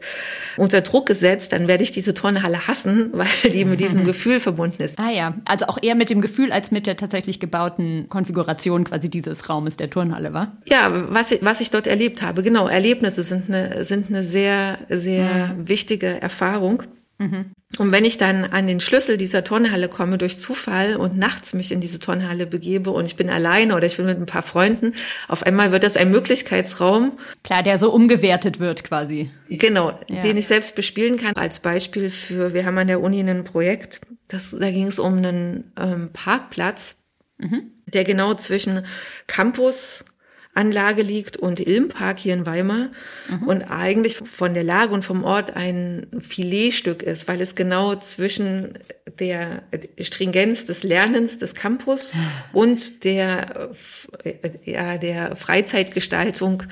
[0.56, 4.84] unter Druck gesetzt, dann werde ich diese Turnhalle hassen, weil die mit diesem Gefühl verbunden
[4.84, 4.98] ist.
[5.00, 9.10] Ah ja, also auch eher mit dem Gefühl als mit der tatsächlich gebauten Konfiguration quasi
[9.10, 10.54] dieses Raumes der Turnhalle, war?
[10.70, 12.68] Ja, was ich, was ich dort erlebt habe, genau.
[12.68, 15.68] Erlebnisse sind eine, sind eine sehr, sehr mhm.
[15.68, 16.84] wichtige Erfahrung.
[17.18, 17.54] Mhm.
[17.78, 21.72] Und wenn ich dann an den Schlüssel dieser Turnhalle komme durch Zufall und nachts mich
[21.72, 24.94] in diese Turnhalle begebe und ich bin alleine oder ich bin mit ein paar Freunden,
[25.28, 27.18] auf einmal wird das ein Möglichkeitsraum.
[27.44, 29.30] Klar, der so umgewertet wird quasi.
[29.50, 30.22] Genau, ja.
[30.22, 31.36] den ich selbst bespielen kann.
[31.36, 35.18] Als Beispiel für, wir haben an der Uni ein Projekt, das, da ging es um
[35.18, 36.98] einen ähm, Parkplatz,
[37.38, 37.72] mhm.
[37.86, 38.86] der genau zwischen
[39.28, 40.04] Campus
[40.56, 42.90] Anlage liegt und Ilmpark hier in Weimar
[43.30, 43.48] mhm.
[43.48, 48.80] und eigentlich von der Lage und vom Ort ein Filetstück ist, weil es genau zwischen
[49.20, 49.64] der
[50.00, 52.14] Stringenz des Lernens des Campus
[52.54, 53.72] und der,
[54.64, 56.64] ja, der Freizeitgestaltung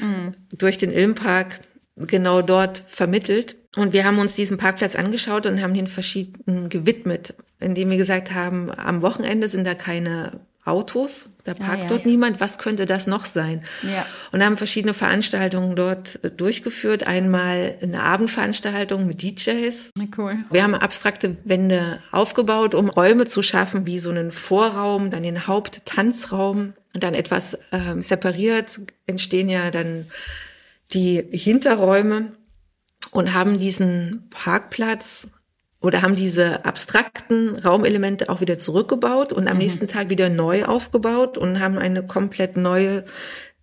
[0.00, 0.34] mhm.
[0.52, 1.60] durch den Ilmpark
[1.96, 3.56] genau dort vermittelt.
[3.74, 8.32] Und wir haben uns diesen Parkplatz angeschaut und haben den verschiedenen gewidmet, indem wir gesagt
[8.32, 12.08] haben, am Wochenende sind da keine Autos, da parkt ja, dort ja.
[12.08, 13.62] niemand, was könnte das noch sein?
[13.82, 14.04] Ja.
[14.32, 17.06] Und haben verschiedene Veranstaltungen dort äh, durchgeführt.
[17.06, 19.90] Einmal eine Abendveranstaltung mit DJs.
[20.16, 20.38] Cool.
[20.50, 25.46] Wir haben abstrakte Wände aufgebaut, um Räume zu schaffen, wie so einen Vorraum, dann den
[25.46, 30.06] Haupttanzraum und dann etwas ähm, separiert entstehen ja dann
[30.92, 32.32] die Hinterräume
[33.10, 35.28] und haben diesen Parkplatz
[35.80, 39.62] oder haben diese abstrakten Raumelemente auch wieder zurückgebaut und am mhm.
[39.62, 43.04] nächsten Tag wieder neu aufgebaut und haben eine komplett neue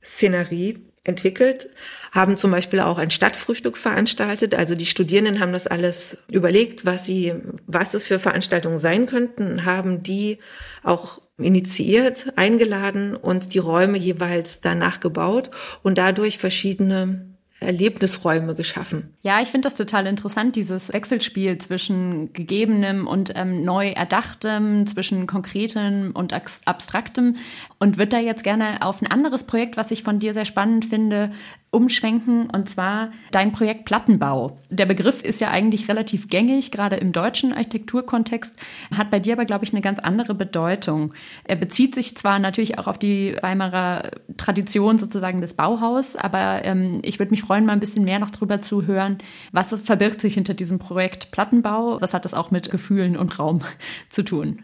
[0.03, 1.69] Szenerie entwickelt,
[2.11, 4.55] haben zum Beispiel auch ein Stadtfrühstück veranstaltet.
[4.55, 7.33] Also die Studierenden haben das alles überlegt, was sie,
[7.67, 10.39] was es für Veranstaltungen sein könnten, haben die
[10.83, 15.49] auch initiiert, eingeladen und die Räume jeweils danach gebaut
[15.81, 17.32] und dadurch verschiedene
[17.63, 19.13] Erlebnisräume geschaffen.
[19.21, 25.27] Ja, ich finde das total interessant, dieses Wechselspiel zwischen gegebenem und ähm, neu erdachtem, zwischen
[25.27, 27.35] konkretem und abstraktem
[27.79, 30.85] und würde da jetzt gerne auf ein anderes Projekt, was ich von dir sehr spannend
[30.85, 31.31] finde,
[31.73, 34.57] umschwenken und zwar dein Projekt Plattenbau.
[34.69, 38.55] Der Begriff ist ja eigentlich relativ gängig, gerade im deutschen Architekturkontext,
[38.95, 41.13] hat bei dir aber, glaube ich, eine ganz andere Bedeutung.
[41.43, 46.99] Er bezieht sich zwar natürlich auch auf die Weimarer Tradition sozusagen des Bauhaus, aber ähm,
[47.03, 49.17] ich würde mich freuen, mal ein bisschen mehr noch drüber zu hören,
[49.51, 53.61] was verbirgt sich hinter diesem Projekt Plattenbau, was hat das auch mit Gefühlen und Raum
[54.09, 54.59] zu tun?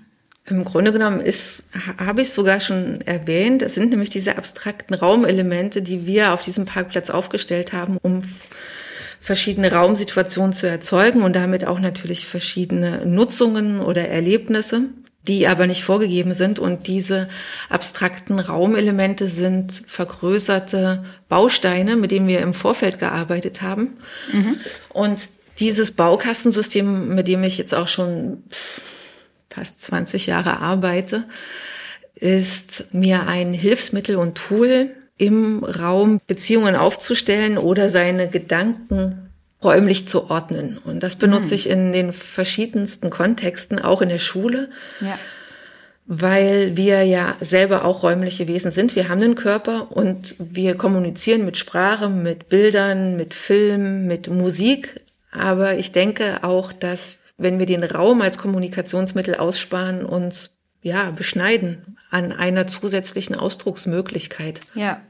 [0.49, 1.63] Im Grunde genommen ist,
[1.99, 6.65] habe ich sogar schon erwähnt, es sind nämlich diese abstrakten Raumelemente, die wir auf diesem
[6.65, 8.23] Parkplatz aufgestellt haben, um
[9.21, 14.85] verschiedene Raumsituationen zu erzeugen und damit auch natürlich verschiedene Nutzungen oder Erlebnisse,
[15.27, 16.57] die aber nicht vorgegeben sind.
[16.57, 17.27] Und diese
[17.69, 23.97] abstrakten Raumelemente sind vergrößerte Bausteine, mit denen wir im Vorfeld gearbeitet haben.
[24.31, 24.57] Mhm.
[24.89, 25.19] Und
[25.59, 28.43] dieses Baukastensystem, mit dem ich jetzt auch schon
[29.49, 31.25] fast 20 Jahre arbeite,
[32.15, 39.29] ist mir ein Hilfsmittel und Tool, im Raum Beziehungen aufzustellen oder seine Gedanken
[39.61, 40.77] räumlich zu ordnen.
[40.83, 41.53] Und das benutze mhm.
[41.53, 44.69] ich in den verschiedensten Kontexten, auch in der Schule.
[45.01, 45.19] Ja.
[46.11, 48.95] Weil wir ja selber auch räumliche Wesen sind.
[48.95, 55.01] Wir haben einen Körper und wir kommunizieren mit Sprache, mit Bildern, mit Film, mit Musik.
[55.31, 61.97] Aber ich denke auch, dass wenn wir den Raum als Kommunikationsmittel aussparen, uns ja beschneiden
[62.11, 64.61] an einer zusätzlichen Ausdrucksmöglichkeit.
[64.75, 65.01] Ja.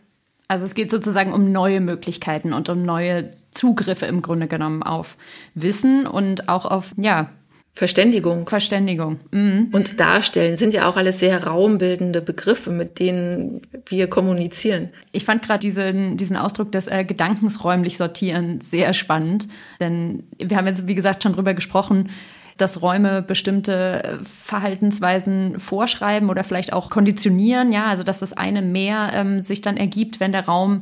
[0.48, 5.18] Also es geht sozusagen um neue Möglichkeiten und um neue Zugriffe im Grunde genommen auf
[5.54, 7.30] Wissen und auch auf, ja,
[7.73, 8.47] Verständigung.
[8.47, 9.19] Verständigung.
[9.32, 9.69] Mhm.
[9.71, 14.89] Und Darstellen sind ja auch alles sehr raumbildende Begriffe, mit denen wir kommunizieren.
[15.12, 19.47] Ich fand gerade diesen, diesen Ausdruck des äh, Gedankensräumlich sortieren sehr spannend.
[19.79, 22.10] Denn wir haben jetzt, wie gesagt, schon drüber gesprochen,
[22.58, 27.71] dass Räume bestimmte Verhaltensweisen vorschreiben oder vielleicht auch konditionieren.
[27.71, 30.82] Ja, also dass das eine mehr ähm, sich dann ergibt, wenn der Raum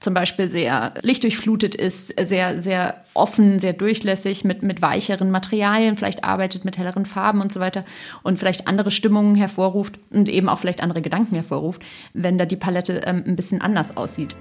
[0.00, 6.24] zum Beispiel sehr lichtdurchflutet ist, sehr, sehr offen, sehr durchlässig, mit, mit weicheren Materialien, vielleicht
[6.24, 7.84] arbeitet mit helleren Farben und so weiter
[8.22, 11.82] und vielleicht andere Stimmungen hervorruft und eben auch vielleicht andere Gedanken hervorruft,
[12.14, 14.34] wenn da die Palette ähm, ein bisschen anders aussieht.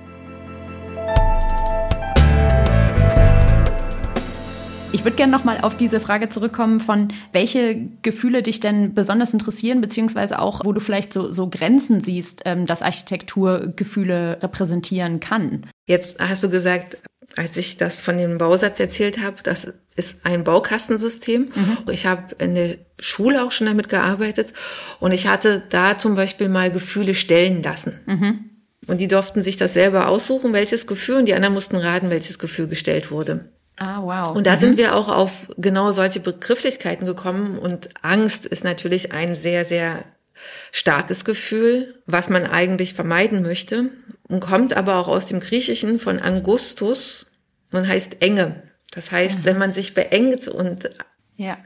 [4.91, 9.81] Ich würde gerne nochmal auf diese Frage zurückkommen von, welche Gefühle dich denn besonders interessieren,
[9.81, 15.67] beziehungsweise auch, wo du vielleicht so, so Grenzen siehst, ähm, dass Architektur Gefühle repräsentieren kann.
[15.85, 16.97] Jetzt hast du gesagt,
[17.35, 21.51] als ich das von dem Bausatz erzählt habe, das ist ein Baukastensystem.
[21.53, 21.77] Mhm.
[21.91, 24.53] Ich habe in der Schule auch schon damit gearbeitet
[24.99, 27.99] und ich hatte da zum Beispiel mal Gefühle stellen lassen.
[28.07, 28.45] Mhm.
[28.87, 32.39] Und die durften sich das selber aussuchen, welches Gefühl, und die anderen mussten raten, welches
[32.39, 33.45] Gefühl gestellt wurde.
[33.79, 34.35] Ah, wow.
[34.35, 34.59] Und da mhm.
[34.59, 37.57] sind wir auch auf genau solche Begrifflichkeiten gekommen.
[37.57, 40.03] Und Angst ist natürlich ein sehr, sehr
[40.71, 43.89] starkes Gefühl, was man eigentlich vermeiden möchte
[44.27, 47.25] und kommt aber auch aus dem Griechischen von Angustus
[47.71, 48.63] und heißt Enge.
[48.91, 49.45] Das heißt, mhm.
[49.45, 50.89] wenn man sich beengt und,
[51.35, 51.57] ja.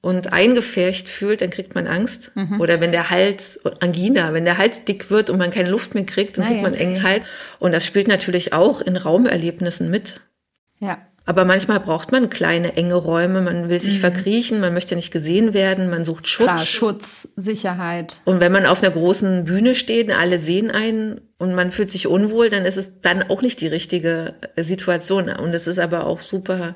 [0.00, 2.32] und eingefärcht fühlt, dann kriegt man Angst.
[2.34, 2.60] Mhm.
[2.60, 6.06] Oder wenn der Hals, Angina, wenn der Hals dick wird und man keine Luft mehr
[6.06, 6.68] kriegt, dann ah, kriegt ja.
[6.68, 7.24] man engen Hals.
[7.58, 10.20] Und das spielt natürlich auch in Raumerlebnissen mit.
[10.80, 11.06] Ja.
[11.26, 13.40] Aber manchmal braucht man kleine, enge Räume.
[13.40, 14.00] Man will sich mhm.
[14.00, 16.46] verkriechen, man möchte nicht gesehen werden, man sucht Schutz.
[16.46, 18.20] Klar, Schutz, Sicherheit.
[18.24, 22.06] Und wenn man auf einer großen Bühne steht, alle sehen einen und man fühlt sich
[22.06, 25.28] unwohl, dann ist es dann auch nicht die richtige Situation.
[25.28, 26.74] Und es ist aber auch super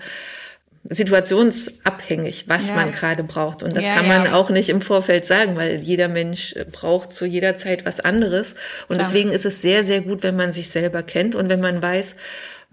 [0.88, 2.74] situationsabhängig, was ja.
[2.74, 3.62] man gerade braucht.
[3.62, 4.34] Und das ja, kann man ja.
[4.34, 8.54] auch nicht im Vorfeld sagen, weil jeder Mensch braucht zu jeder Zeit was anderes.
[8.88, 9.08] Und Klar.
[9.08, 12.16] deswegen ist es sehr, sehr gut, wenn man sich selber kennt und wenn man weiß,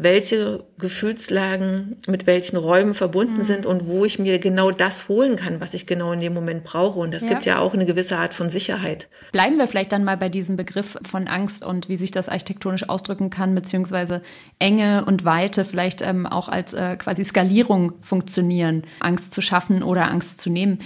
[0.03, 3.43] welche Gefühlslagen mit welchen Räumen verbunden mhm.
[3.43, 6.63] sind und wo ich mir genau das holen kann, was ich genau in dem Moment
[6.63, 6.99] brauche.
[6.99, 7.29] Und das ja.
[7.29, 9.09] gibt ja auch eine gewisse Art von Sicherheit.
[9.31, 12.89] Bleiben wir vielleicht dann mal bei diesem Begriff von Angst und wie sich das architektonisch
[12.89, 14.21] ausdrücken kann, beziehungsweise
[14.57, 20.09] Enge und Weite vielleicht ähm, auch als äh, quasi Skalierung funktionieren, Angst zu schaffen oder
[20.09, 20.79] Angst zu nehmen.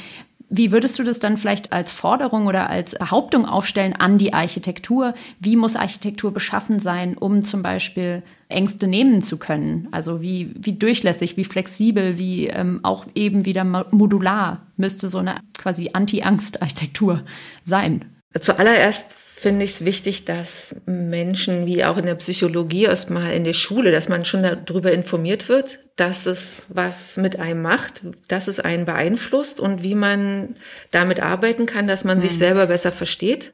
[0.50, 5.14] Wie würdest du das dann vielleicht als Forderung oder als Behauptung aufstellen an die Architektur?
[5.40, 9.88] Wie muss Architektur beschaffen sein, um zum Beispiel Ängste nehmen zu können?
[9.92, 15.40] Also wie, wie durchlässig, wie flexibel, wie ähm, auch eben wieder modular müsste so eine
[15.58, 17.24] quasi Anti-Angst-Architektur
[17.64, 18.06] sein?
[18.40, 23.54] Zuallererst finde ich es wichtig, dass Menschen, wie auch in der Psychologie, erstmal in der
[23.54, 28.60] Schule, dass man schon darüber informiert wird, dass es was mit einem macht, dass es
[28.60, 30.56] einen beeinflusst und wie man
[30.90, 32.22] damit arbeiten kann, dass man mhm.
[32.22, 33.54] sich selber besser versteht.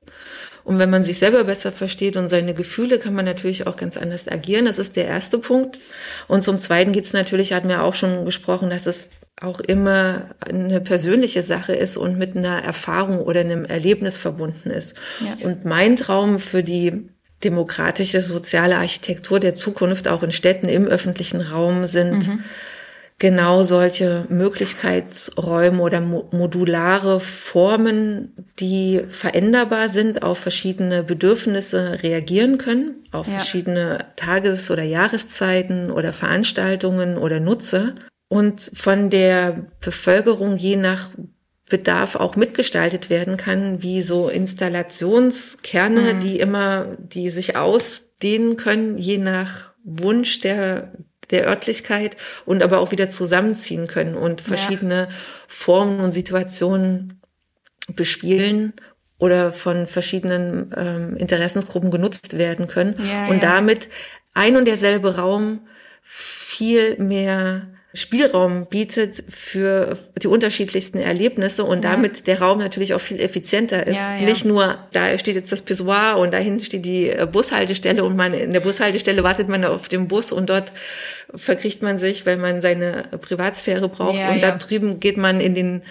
[0.63, 3.97] Und wenn man sich selber besser versteht und seine Gefühle, kann man natürlich auch ganz
[3.97, 4.67] anders agieren.
[4.67, 5.81] Das ist der erste Punkt.
[6.29, 9.09] Und zum Zweiten geht es natürlich, hatten wir auch schon gesprochen, dass es
[9.41, 14.95] auch immer eine persönliche Sache ist und mit einer Erfahrung oder einem Erlebnis verbunden ist.
[15.19, 15.45] Ja.
[15.45, 17.09] Und mein Traum für die
[17.43, 22.43] demokratische soziale Architektur der Zukunft auch in Städten im öffentlichen Raum sind mhm.
[23.17, 33.25] genau solche Möglichkeitsräume oder modulare Formen, die veränderbar sind, auf verschiedene Bedürfnisse reagieren können, auf
[33.27, 33.33] ja.
[33.37, 37.95] verschiedene Tages- oder Jahreszeiten oder Veranstaltungen oder Nutzer
[38.31, 41.11] und von der Bevölkerung je nach
[41.69, 46.19] Bedarf auch mitgestaltet werden kann, wie so Installationskerne, mhm.
[46.21, 50.93] die immer, die sich ausdehnen können, je nach Wunsch der,
[51.29, 52.15] der Örtlichkeit
[52.45, 55.15] und aber auch wieder zusammenziehen können und verschiedene ja.
[55.49, 57.19] Formen und Situationen
[57.93, 58.71] bespielen
[59.17, 63.55] oder von verschiedenen ähm, Interessensgruppen genutzt werden können ja, und ja.
[63.57, 63.89] damit
[64.33, 65.67] ein und derselbe Raum
[66.01, 71.91] viel mehr Spielraum bietet für die unterschiedlichsten Erlebnisse und ja.
[71.91, 73.97] damit der Raum natürlich auch viel effizienter ist.
[73.97, 74.21] Ja, ja.
[74.21, 78.33] Nicht nur, da steht jetzt das Pissoir und dahin steht die äh, Bushaltestelle und man
[78.33, 80.71] in der Bushaltestelle wartet man auf den Bus und dort
[81.35, 85.81] verkriecht man sich, weil man seine Privatsphäre braucht und da drüben geht man in den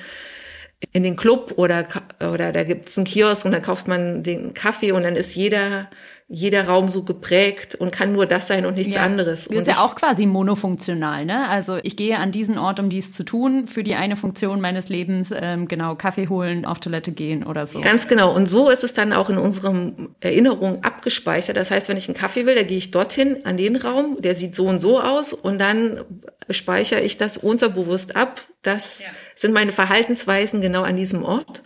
[0.93, 1.87] in den Club oder
[2.21, 5.91] oder da gibt's einen Kiosk und da kauft man den Kaffee und dann ist jeder
[6.33, 9.03] jeder Raum so geprägt und kann nur das sein und nichts ja.
[9.03, 9.47] anderes.
[9.47, 11.49] Das ist ja auch quasi monofunktional, ne?
[11.49, 14.89] Also ich gehe an diesen Ort, um dies zu tun, für die eine Funktion meines
[14.89, 17.81] Lebens, ähm, genau, Kaffee holen, auf Toilette gehen oder so.
[17.81, 18.33] Ganz genau.
[18.33, 21.57] Und so ist es dann auch in unserem Erinnerung abgespeichert.
[21.57, 24.37] Das heißt, wenn ich einen Kaffee will, da gehe ich dorthin an den Raum, der
[24.37, 26.05] sieht so und so aus und dann
[26.49, 28.41] speichere ich das unterbewusst ab.
[28.63, 29.07] Das ja.
[29.35, 31.65] sind meine Verhaltensweisen genau an diesem Ort.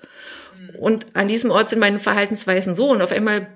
[0.58, 0.78] Mhm.
[0.78, 3.46] Und an diesem Ort sind meine Verhaltensweisen so und auf einmal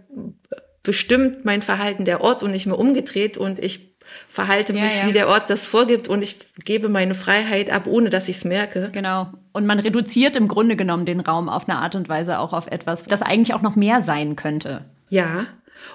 [0.88, 3.94] bestimmt mein Verhalten der Ort und nicht mehr umgedreht und ich
[4.30, 5.06] verhalte ja, mich, ja.
[5.06, 8.46] wie der Ort das vorgibt und ich gebe meine Freiheit ab, ohne dass ich es
[8.46, 8.88] merke.
[8.90, 9.28] Genau.
[9.52, 12.68] Und man reduziert im Grunde genommen den Raum auf eine Art und Weise auch auf
[12.68, 14.86] etwas, das eigentlich auch noch mehr sein könnte.
[15.10, 15.48] Ja.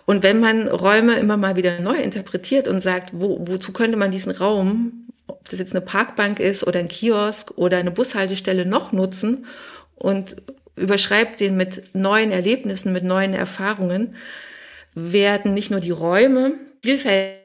[0.06, 4.12] Und wenn man Räume immer mal wieder neu interpretiert und sagt, wo, wozu könnte man
[4.12, 8.92] diesen Raum, ob das jetzt eine Parkbank ist oder ein Kiosk oder eine Bushaltestelle noch
[8.92, 9.48] nutzen
[9.96, 10.36] und
[10.76, 14.14] überschreibt den mit neuen Erlebnissen, mit neuen Erfahrungen,
[14.96, 16.54] werden nicht nur die Räume
[16.84, 17.40] vielfältiger,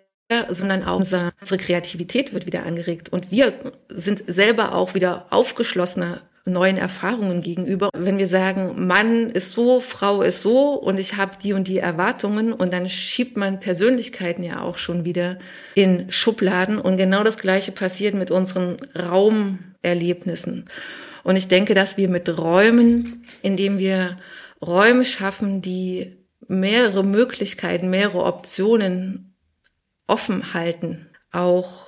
[0.51, 3.09] sondern auch unsere Kreativität wird wieder angeregt.
[3.11, 3.55] Und wir
[3.89, 7.91] sind selber auch wieder aufgeschlossener neuen Erfahrungen gegenüber.
[7.95, 11.79] Wenn wir sagen, Mann ist so, Frau ist so und ich habe die und die
[11.79, 15.39] Erwartungen und dann schiebt man Persönlichkeiten ja auch schon wieder
[15.75, 20.65] in Schubladen und genau das gleiche passiert mit unseren Raumerlebnissen.
[21.23, 24.19] Und ich denke, dass wir mit Räumen, indem wir
[24.65, 26.17] Räume schaffen, die
[26.49, 29.37] mehrere Möglichkeiten, mehrere Optionen
[30.07, 31.88] offen halten, auch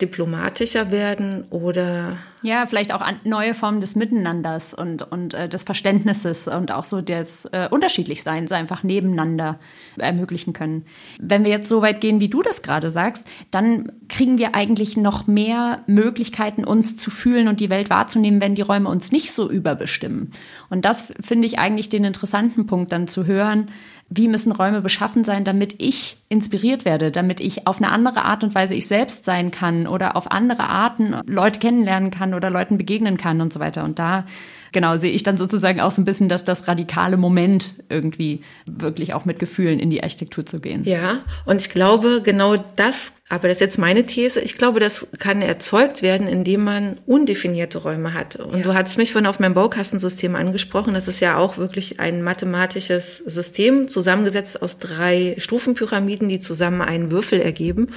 [0.00, 6.48] diplomatischer werden oder ja vielleicht auch neue Formen des Miteinanders und und äh, des Verständnisses
[6.48, 9.58] und auch so des äh, Unterschiedlichseins einfach nebeneinander
[9.98, 10.86] ermöglichen können.
[11.20, 14.96] Wenn wir jetzt so weit gehen, wie du das gerade sagst, dann kriegen wir eigentlich
[14.96, 19.32] noch mehr Möglichkeiten, uns zu fühlen und die Welt wahrzunehmen, wenn die Räume uns nicht
[19.32, 20.32] so überbestimmen.
[20.70, 23.66] Und das finde ich eigentlich den interessanten Punkt dann zu hören
[24.10, 28.42] wie müssen Räume beschaffen sein, damit ich inspiriert werde, damit ich auf eine andere Art
[28.42, 32.76] und Weise ich selbst sein kann oder auf andere Arten Leute kennenlernen kann oder Leuten
[32.76, 33.84] begegnen kann und so weiter.
[33.84, 34.24] Und da
[34.72, 39.14] genau, sehe ich dann sozusagen auch so ein bisschen, dass das radikale Moment irgendwie wirklich
[39.14, 40.84] auch mit Gefühlen in die Architektur zu gehen.
[40.84, 45.06] Ja, und ich glaube, genau das, aber das ist jetzt meine These, ich glaube, das
[45.18, 48.36] kann erzeugt werden, indem man undefinierte Räume hat.
[48.36, 48.62] Und ja.
[48.62, 50.94] du hattest mich von auf meinem Baukastensystem angesprochen.
[50.94, 57.10] Das ist ja auch wirklich ein mathematisches System, zusammengesetzt aus drei Stufenpyramiden, die zusammen einen
[57.10, 57.88] Würfel ergeben.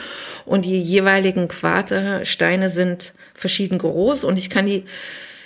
[0.46, 4.86] Und die jeweiligen Quadersteine sind verschieden groß und ich kann die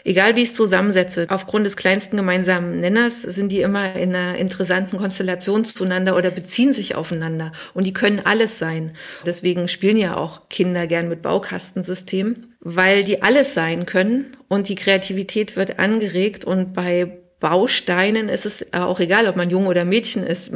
[0.07, 4.37] egal wie ich es zusammensetze, aufgrund des kleinsten gemeinsamen Nenners sind die immer in einer
[4.37, 7.51] interessanten Konstellation zueinander oder beziehen sich aufeinander.
[7.73, 8.93] Und die können alles sein.
[9.25, 14.75] Deswegen spielen ja auch Kinder gern mit Baukastensystemen, weil die alles sein können und die
[14.75, 20.25] Kreativität wird angeregt und bei Bausteinen ist es auch egal, ob man Junge oder Mädchen
[20.25, 20.51] ist,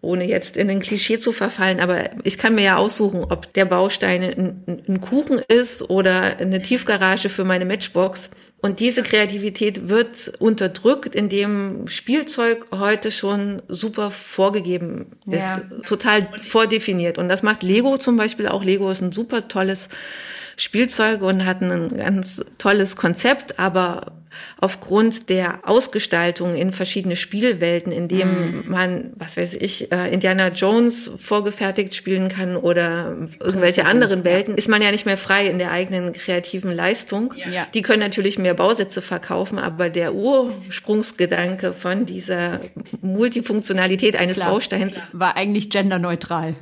[0.00, 1.78] ohne jetzt in ein Klischee zu verfallen.
[1.78, 6.60] Aber ich kann mir ja aussuchen, ob der Baustein ein, ein Kuchen ist oder eine
[6.62, 8.30] Tiefgarage für meine Matchbox.
[8.60, 15.60] Und diese Kreativität wird unterdrückt, indem Spielzeug heute schon super vorgegeben ist, ja.
[15.86, 17.18] total vordefiniert.
[17.18, 18.64] Und das macht Lego zum Beispiel auch.
[18.64, 19.88] Lego ist ein super tolles
[20.56, 24.17] Spielzeug und hat ein ganz tolles Konzept, aber
[24.60, 28.70] aufgrund der Ausgestaltung in verschiedene Spielwelten, in dem mm.
[28.70, 34.68] man, was weiß ich, äh, Indiana Jones vorgefertigt spielen kann oder irgendwelche anderen Welten, ist
[34.68, 37.34] man ja nicht mehr frei in der eigenen kreativen Leistung.
[37.36, 37.66] Ja.
[37.72, 42.60] Die können natürlich mehr Bausätze verkaufen, aber der Ursprungsgedanke von dieser
[43.00, 44.50] Multifunktionalität eines Klar.
[44.50, 46.54] Bausteins war eigentlich genderneutral.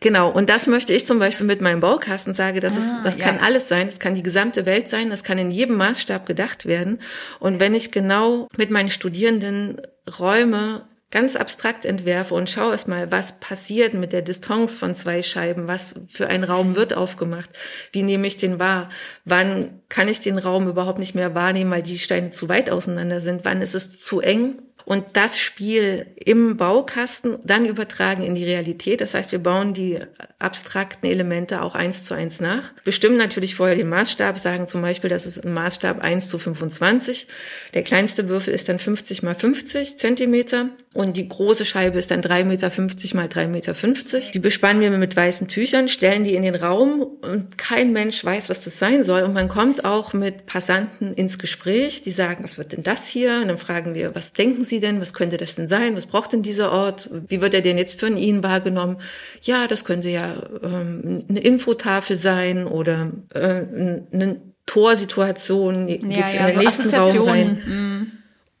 [0.00, 3.18] Genau, und das möchte ich zum Beispiel mit meinem Baukasten sagen, das, ah, ist, das
[3.18, 3.24] ja.
[3.24, 6.66] kann alles sein, das kann die gesamte Welt sein, das kann in jedem Maßstab gedacht
[6.66, 7.00] werden.
[7.38, 9.80] Und wenn ich genau mit meinen Studierenden
[10.18, 15.22] Räume ganz abstrakt entwerfe und schaue es mal, was passiert mit der Distanz von zwei
[15.22, 17.50] Scheiben, was für ein Raum wird aufgemacht,
[17.92, 18.88] wie nehme ich den wahr,
[19.24, 23.20] wann kann ich den Raum überhaupt nicht mehr wahrnehmen, weil die Steine zu weit auseinander
[23.20, 28.44] sind, wann ist es zu eng und das Spiel im Baukasten dann übertragen in die
[28.44, 29.00] Realität.
[29.00, 29.98] Das heißt, wir bauen die
[30.38, 32.72] abstrakten Elemente auch eins zu eins nach.
[32.84, 37.28] Bestimmen natürlich vorher den Maßstab, sagen zum Beispiel, das ist ein Maßstab 1 zu 25.
[37.72, 40.68] Der kleinste Würfel ist dann 50 mal 50 Zentimeter.
[40.94, 42.70] Und die große Scheibe ist dann 3,50 Meter
[43.16, 43.74] mal 3,50 Meter.
[44.32, 48.48] Die bespannen wir mit weißen Tüchern, stellen die in den Raum und kein Mensch weiß,
[48.48, 49.22] was das sein soll.
[49.22, 53.40] Und man kommt auch mit Passanten ins Gespräch, die sagen, was wird denn das hier?
[53.42, 55.00] Und dann fragen wir, was denken Sie denn?
[55.00, 55.96] Was könnte das denn sein?
[55.96, 57.10] Was braucht denn dieser Ort?
[57.26, 58.98] Wie wird er denn jetzt von Ihnen wahrgenommen?
[59.42, 63.40] Ja, das könnte ja ähm, eine Infotafel sein oder äh,
[64.12, 67.62] eine Torsituation, ja, ja, in den so nächsten Raum sein.
[67.66, 68.12] Mhm.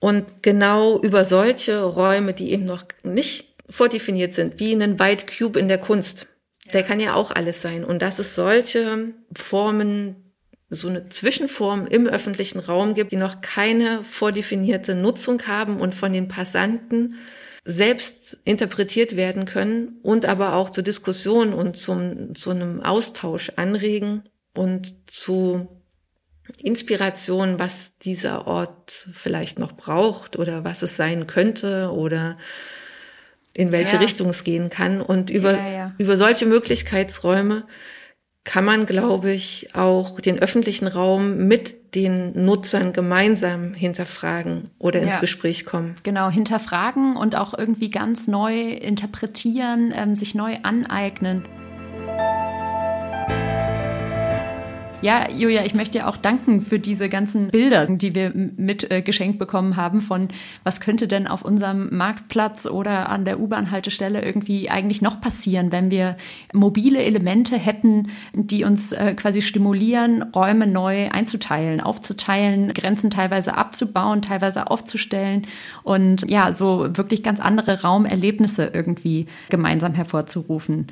[0.04, 5.58] Und genau über solche Räume, die eben noch nicht vordefiniert sind, wie einen White Cube
[5.58, 6.26] in der Kunst.
[6.74, 7.86] Der kann ja auch alles sein.
[7.86, 10.34] Und dass es solche Formen,
[10.68, 16.12] so eine Zwischenform im öffentlichen Raum gibt, die noch keine vordefinierte Nutzung haben und von
[16.12, 17.14] den Passanten
[17.64, 24.24] selbst interpretiert werden können und aber auch zur Diskussion und zum, zu einem Austausch anregen
[24.52, 25.66] und zu
[26.62, 32.36] Inspiration, was dieser Ort vielleicht noch braucht oder was es sein könnte oder
[33.56, 34.00] in welche ja.
[34.00, 35.00] Richtung es gehen kann.
[35.00, 35.94] Und über, ja, ja.
[35.98, 37.64] über solche Möglichkeitsräume
[38.44, 45.18] kann man, glaube ich, auch den öffentlichen Raum mit den Nutzern gemeinsam hinterfragen oder ins
[45.18, 45.94] Gespräch kommen.
[46.02, 51.42] Genau, hinterfragen und auch irgendwie ganz neu interpretieren, ähm, sich neu aneignen.
[55.04, 59.02] Ja, Julia, ich möchte dir auch danken für diese ganzen Bilder, die wir mit äh,
[59.02, 60.28] geschenkt bekommen haben von,
[60.62, 65.90] was könnte denn auf unserem Marktplatz oder an der U-Bahn-Haltestelle irgendwie eigentlich noch passieren, wenn
[65.90, 66.16] wir
[66.54, 74.22] mobile Elemente hätten, die uns äh, quasi stimulieren, Räume neu einzuteilen, aufzuteilen, Grenzen teilweise abzubauen,
[74.22, 75.42] teilweise aufzustellen
[75.82, 80.86] und ja, so wirklich ganz andere Raumerlebnisse irgendwie gemeinsam hervorzurufen.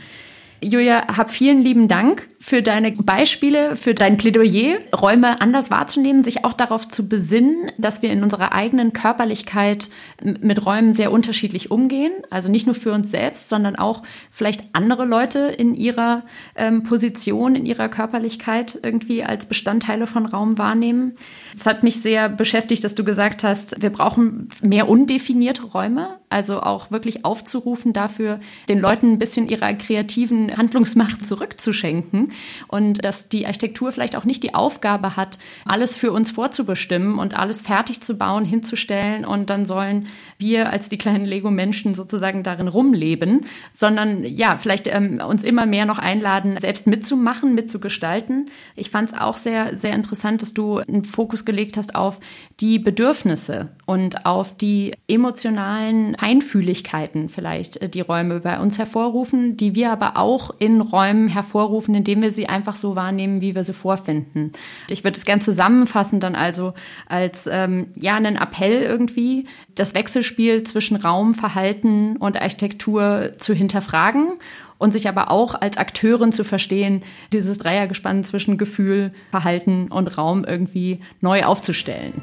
[0.62, 6.44] Julia, hab vielen lieben Dank für deine Beispiele, für dein Plädoyer, Räume anders wahrzunehmen, sich
[6.44, 9.88] auch darauf zu besinnen, dass wir in unserer eigenen Körperlichkeit
[10.22, 12.12] mit Räumen sehr unterschiedlich umgehen.
[12.30, 16.22] Also nicht nur für uns selbst, sondern auch vielleicht andere Leute in ihrer
[16.54, 21.16] ähm, Position, in ihrer Körperlichkeit irgendwie als Bestandteile von Raum wahrnehmen.
[21.56, 26.60] Es hat mich sehr beschäftigt, dass du gesagt hast, wir brauchen mehr undefinierte Räume, also
[26.60, 32.32] auch wirklich aufzurufen dafür, den Leuten ein bisschen ihrer kreativen Handlungsmacht zurückzuschenken
[32.68, 37.38] und dass die Architektur vielleicht auch nicht die Aufgabe hat, alles für uns vorzubestimmen und
[37.38, 40.06] alles fertig zu bauen, hinzustellen und dann sollen
[40.38, 45.86] wir als die kleinen Lego-Menschen sozusagen darin rumleben, sondern ja, vielleicht ähm, uns immer mehr
[45.86, 48.50] noch einladen, selbst mitzumachen, mitzugestalten.
[48.76, 52.20] Ich fand es auch sehr, sehr interessant, dass du einen Fokus gelegt hast auf
[52.60, 59.74] die Bedürfnisse und auf die emotionalen Einfühligkeiten vielleicht, äh, die Räume bei uns hervorrufen, die
[59.74, 63.72] wir aber auch in Räumen hervorrufen, indem wir sie einfach so wahrnehmen, wie wir sie
[63.72, 64.52] vorfinden.
[64.88, 66.74] Ich würde es gern zusammenfassen dann also
[67.08, 74.34] als ähm, ja einen Appell irgendwie, das Wechselspiel zwischen Raum, Verhalten und Architektur zu hinterfragen
[74.78, 77.02] und sich aber auch als Akteurin zu verstehen,
[77.32, 82.14] dieses Dreiergespann zwischen Gefühl, Verhalten und Raum irgendwie neu aufzustellen.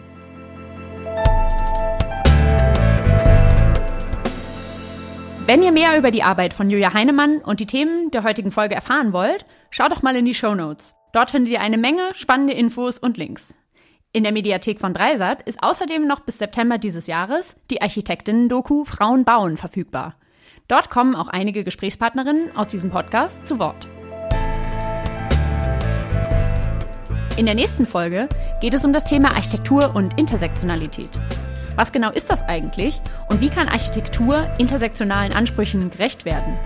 [5.49, 8.75] Wenn ihr mehr über die Arbeit von Julia Heinemann und die Themen der heutigen Folge
[8.75, 10.93] erfahren wollt, schaut doch mal in die Show Notes.
[11.11, 13.57] Dort findet ihr eine Menge spannende Infos und Links.
[14.11, 19.25] In der Mediathek von Dreisat ist außerdem noch bis September dieses Jahres die Architektinnen-Doku Frauen
[19.25, 20.17] bauen verfügbar.
[20.67, 23.87] Dort kommen auch einige Gesprächspartnerinnen aus diesem Podcast zu Wort.
[27.37, 28.29] In der nächsten Folge
[28.61, 31.19] geht es um das Thema Architektur und Intersektionalität.
[31.79, 36.59] Was genau ist das eigentlich und wie kann Architektur intersektionalen Ansprüchen gerecht werden?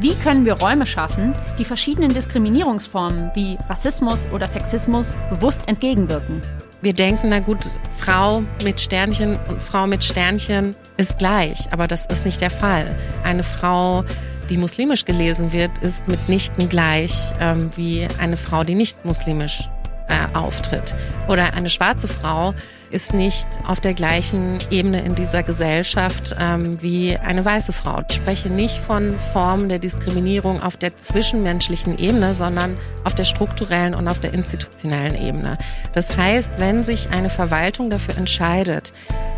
[0.00, 6.42] Wie können wir Räume schaffen, die verschiedenen Diskriminierungsformen wie Rassismus oder Sexismus bewusst entgegenwirken?
[6.82, 12.06] Wir denken, na gut, Frau mit Sternchen und Frau mit Sternchen ist gleich, aber das
[12.06, 12.98] ist nicht der Fall.
[13.22, 14.04] Eine Frau,
[14.50, 19.70] die muslimisch gelesen wird, ist mitnichten gleich ähm, wie eine Frau, die nicht muslimisch
[20.08, 20.94] äh, auftritt.
[21.28, 22.54] Oder eine schwarze Frau
[22.90, 28.02] ist nicht auf der gleichen Ebene in dieser Gesellschaft ähm, wie eine weiße Frau.
[28.08, 33.94] Ich spreche nicht von Formen der Diskriminierung auf der zwischenmenschlichen Ebene, sondern auf der strukturellen
[33.94, 35.58] und auf der institutionellen Ebene.
[35.92, 38.92] Das heißt, wenn sich eine Verwaltung dafür entscheidet,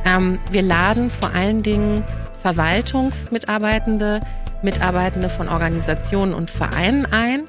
[0.05, 2.05] ähm, wir laden vor allen Dingen
[2.41, 4.21] Verwaltungsmitarbeitende,
[4.63, 7.45] Mitarbeitende von Organisationen und Vereinen ein,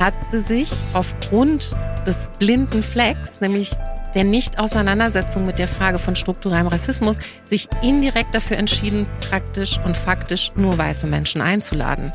[0.00, 1.76] hat sie sich aufgrund
[2.06, 3.70] des blinden Flecks, nämlich
[4.14, 10.52] der Nicht-Auseinandersetzung mit der Frage von strukturellem Rassismus, sich indirekt dafür entschieden, praktisch und faktisch
[10.56, 12.12] nur weiße Menschen einzuladen.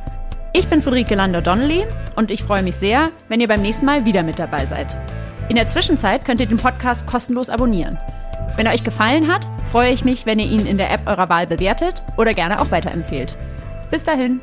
[0.51, 4.23] Ich bin Friederike Lander-Donnelly und ich freue mich sehr, wenn ihr beim nächsten Mal wieder
[4.23, 4.97] mit dabei seid.
[5.47, 7.97] In der Zwischenzeit könnt ihr den Podcast kostenlos abonnieren.
[8.57, 11.29] Wenn er euch gefallen hat, freue ich mich, wenn ihr ihn in der App eurer
[11.29, 13.37] Wahl bewertet oder gerne auch weiterempfehlt.
[13.91, 14.39] Bis dahin.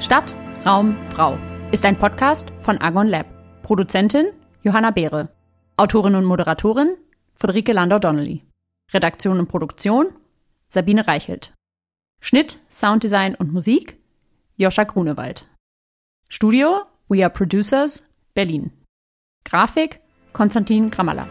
[0.00, 0.34] Stadt,
[0.64, 1.38] Raum, Frau
[1.72, 3.26] ist ein Podcast von Argon Lab.
[3.62, 4.28] Produzentin
[4.62, 5.28] Johanna Beere.
[5.76, 6.96] Autorin und Moderatorin
[7.34, 8.42] Friederike Landau-Donnelly.
[8.92, 10.06] Redaktion und Produktion
[10.68, 11.52] Sabine Reichelt.
[12.22, 13.98] Schnitt, Sounddesign und Musik
[14.56, 15.46] Joscha Grunewald.
[16.30, 18.02] Studio We Are Producers
[18.34, 18.72] Berlin.
[19.44, 20.00] Grafik
[20.32, 21.28] Konstantin Gramalla.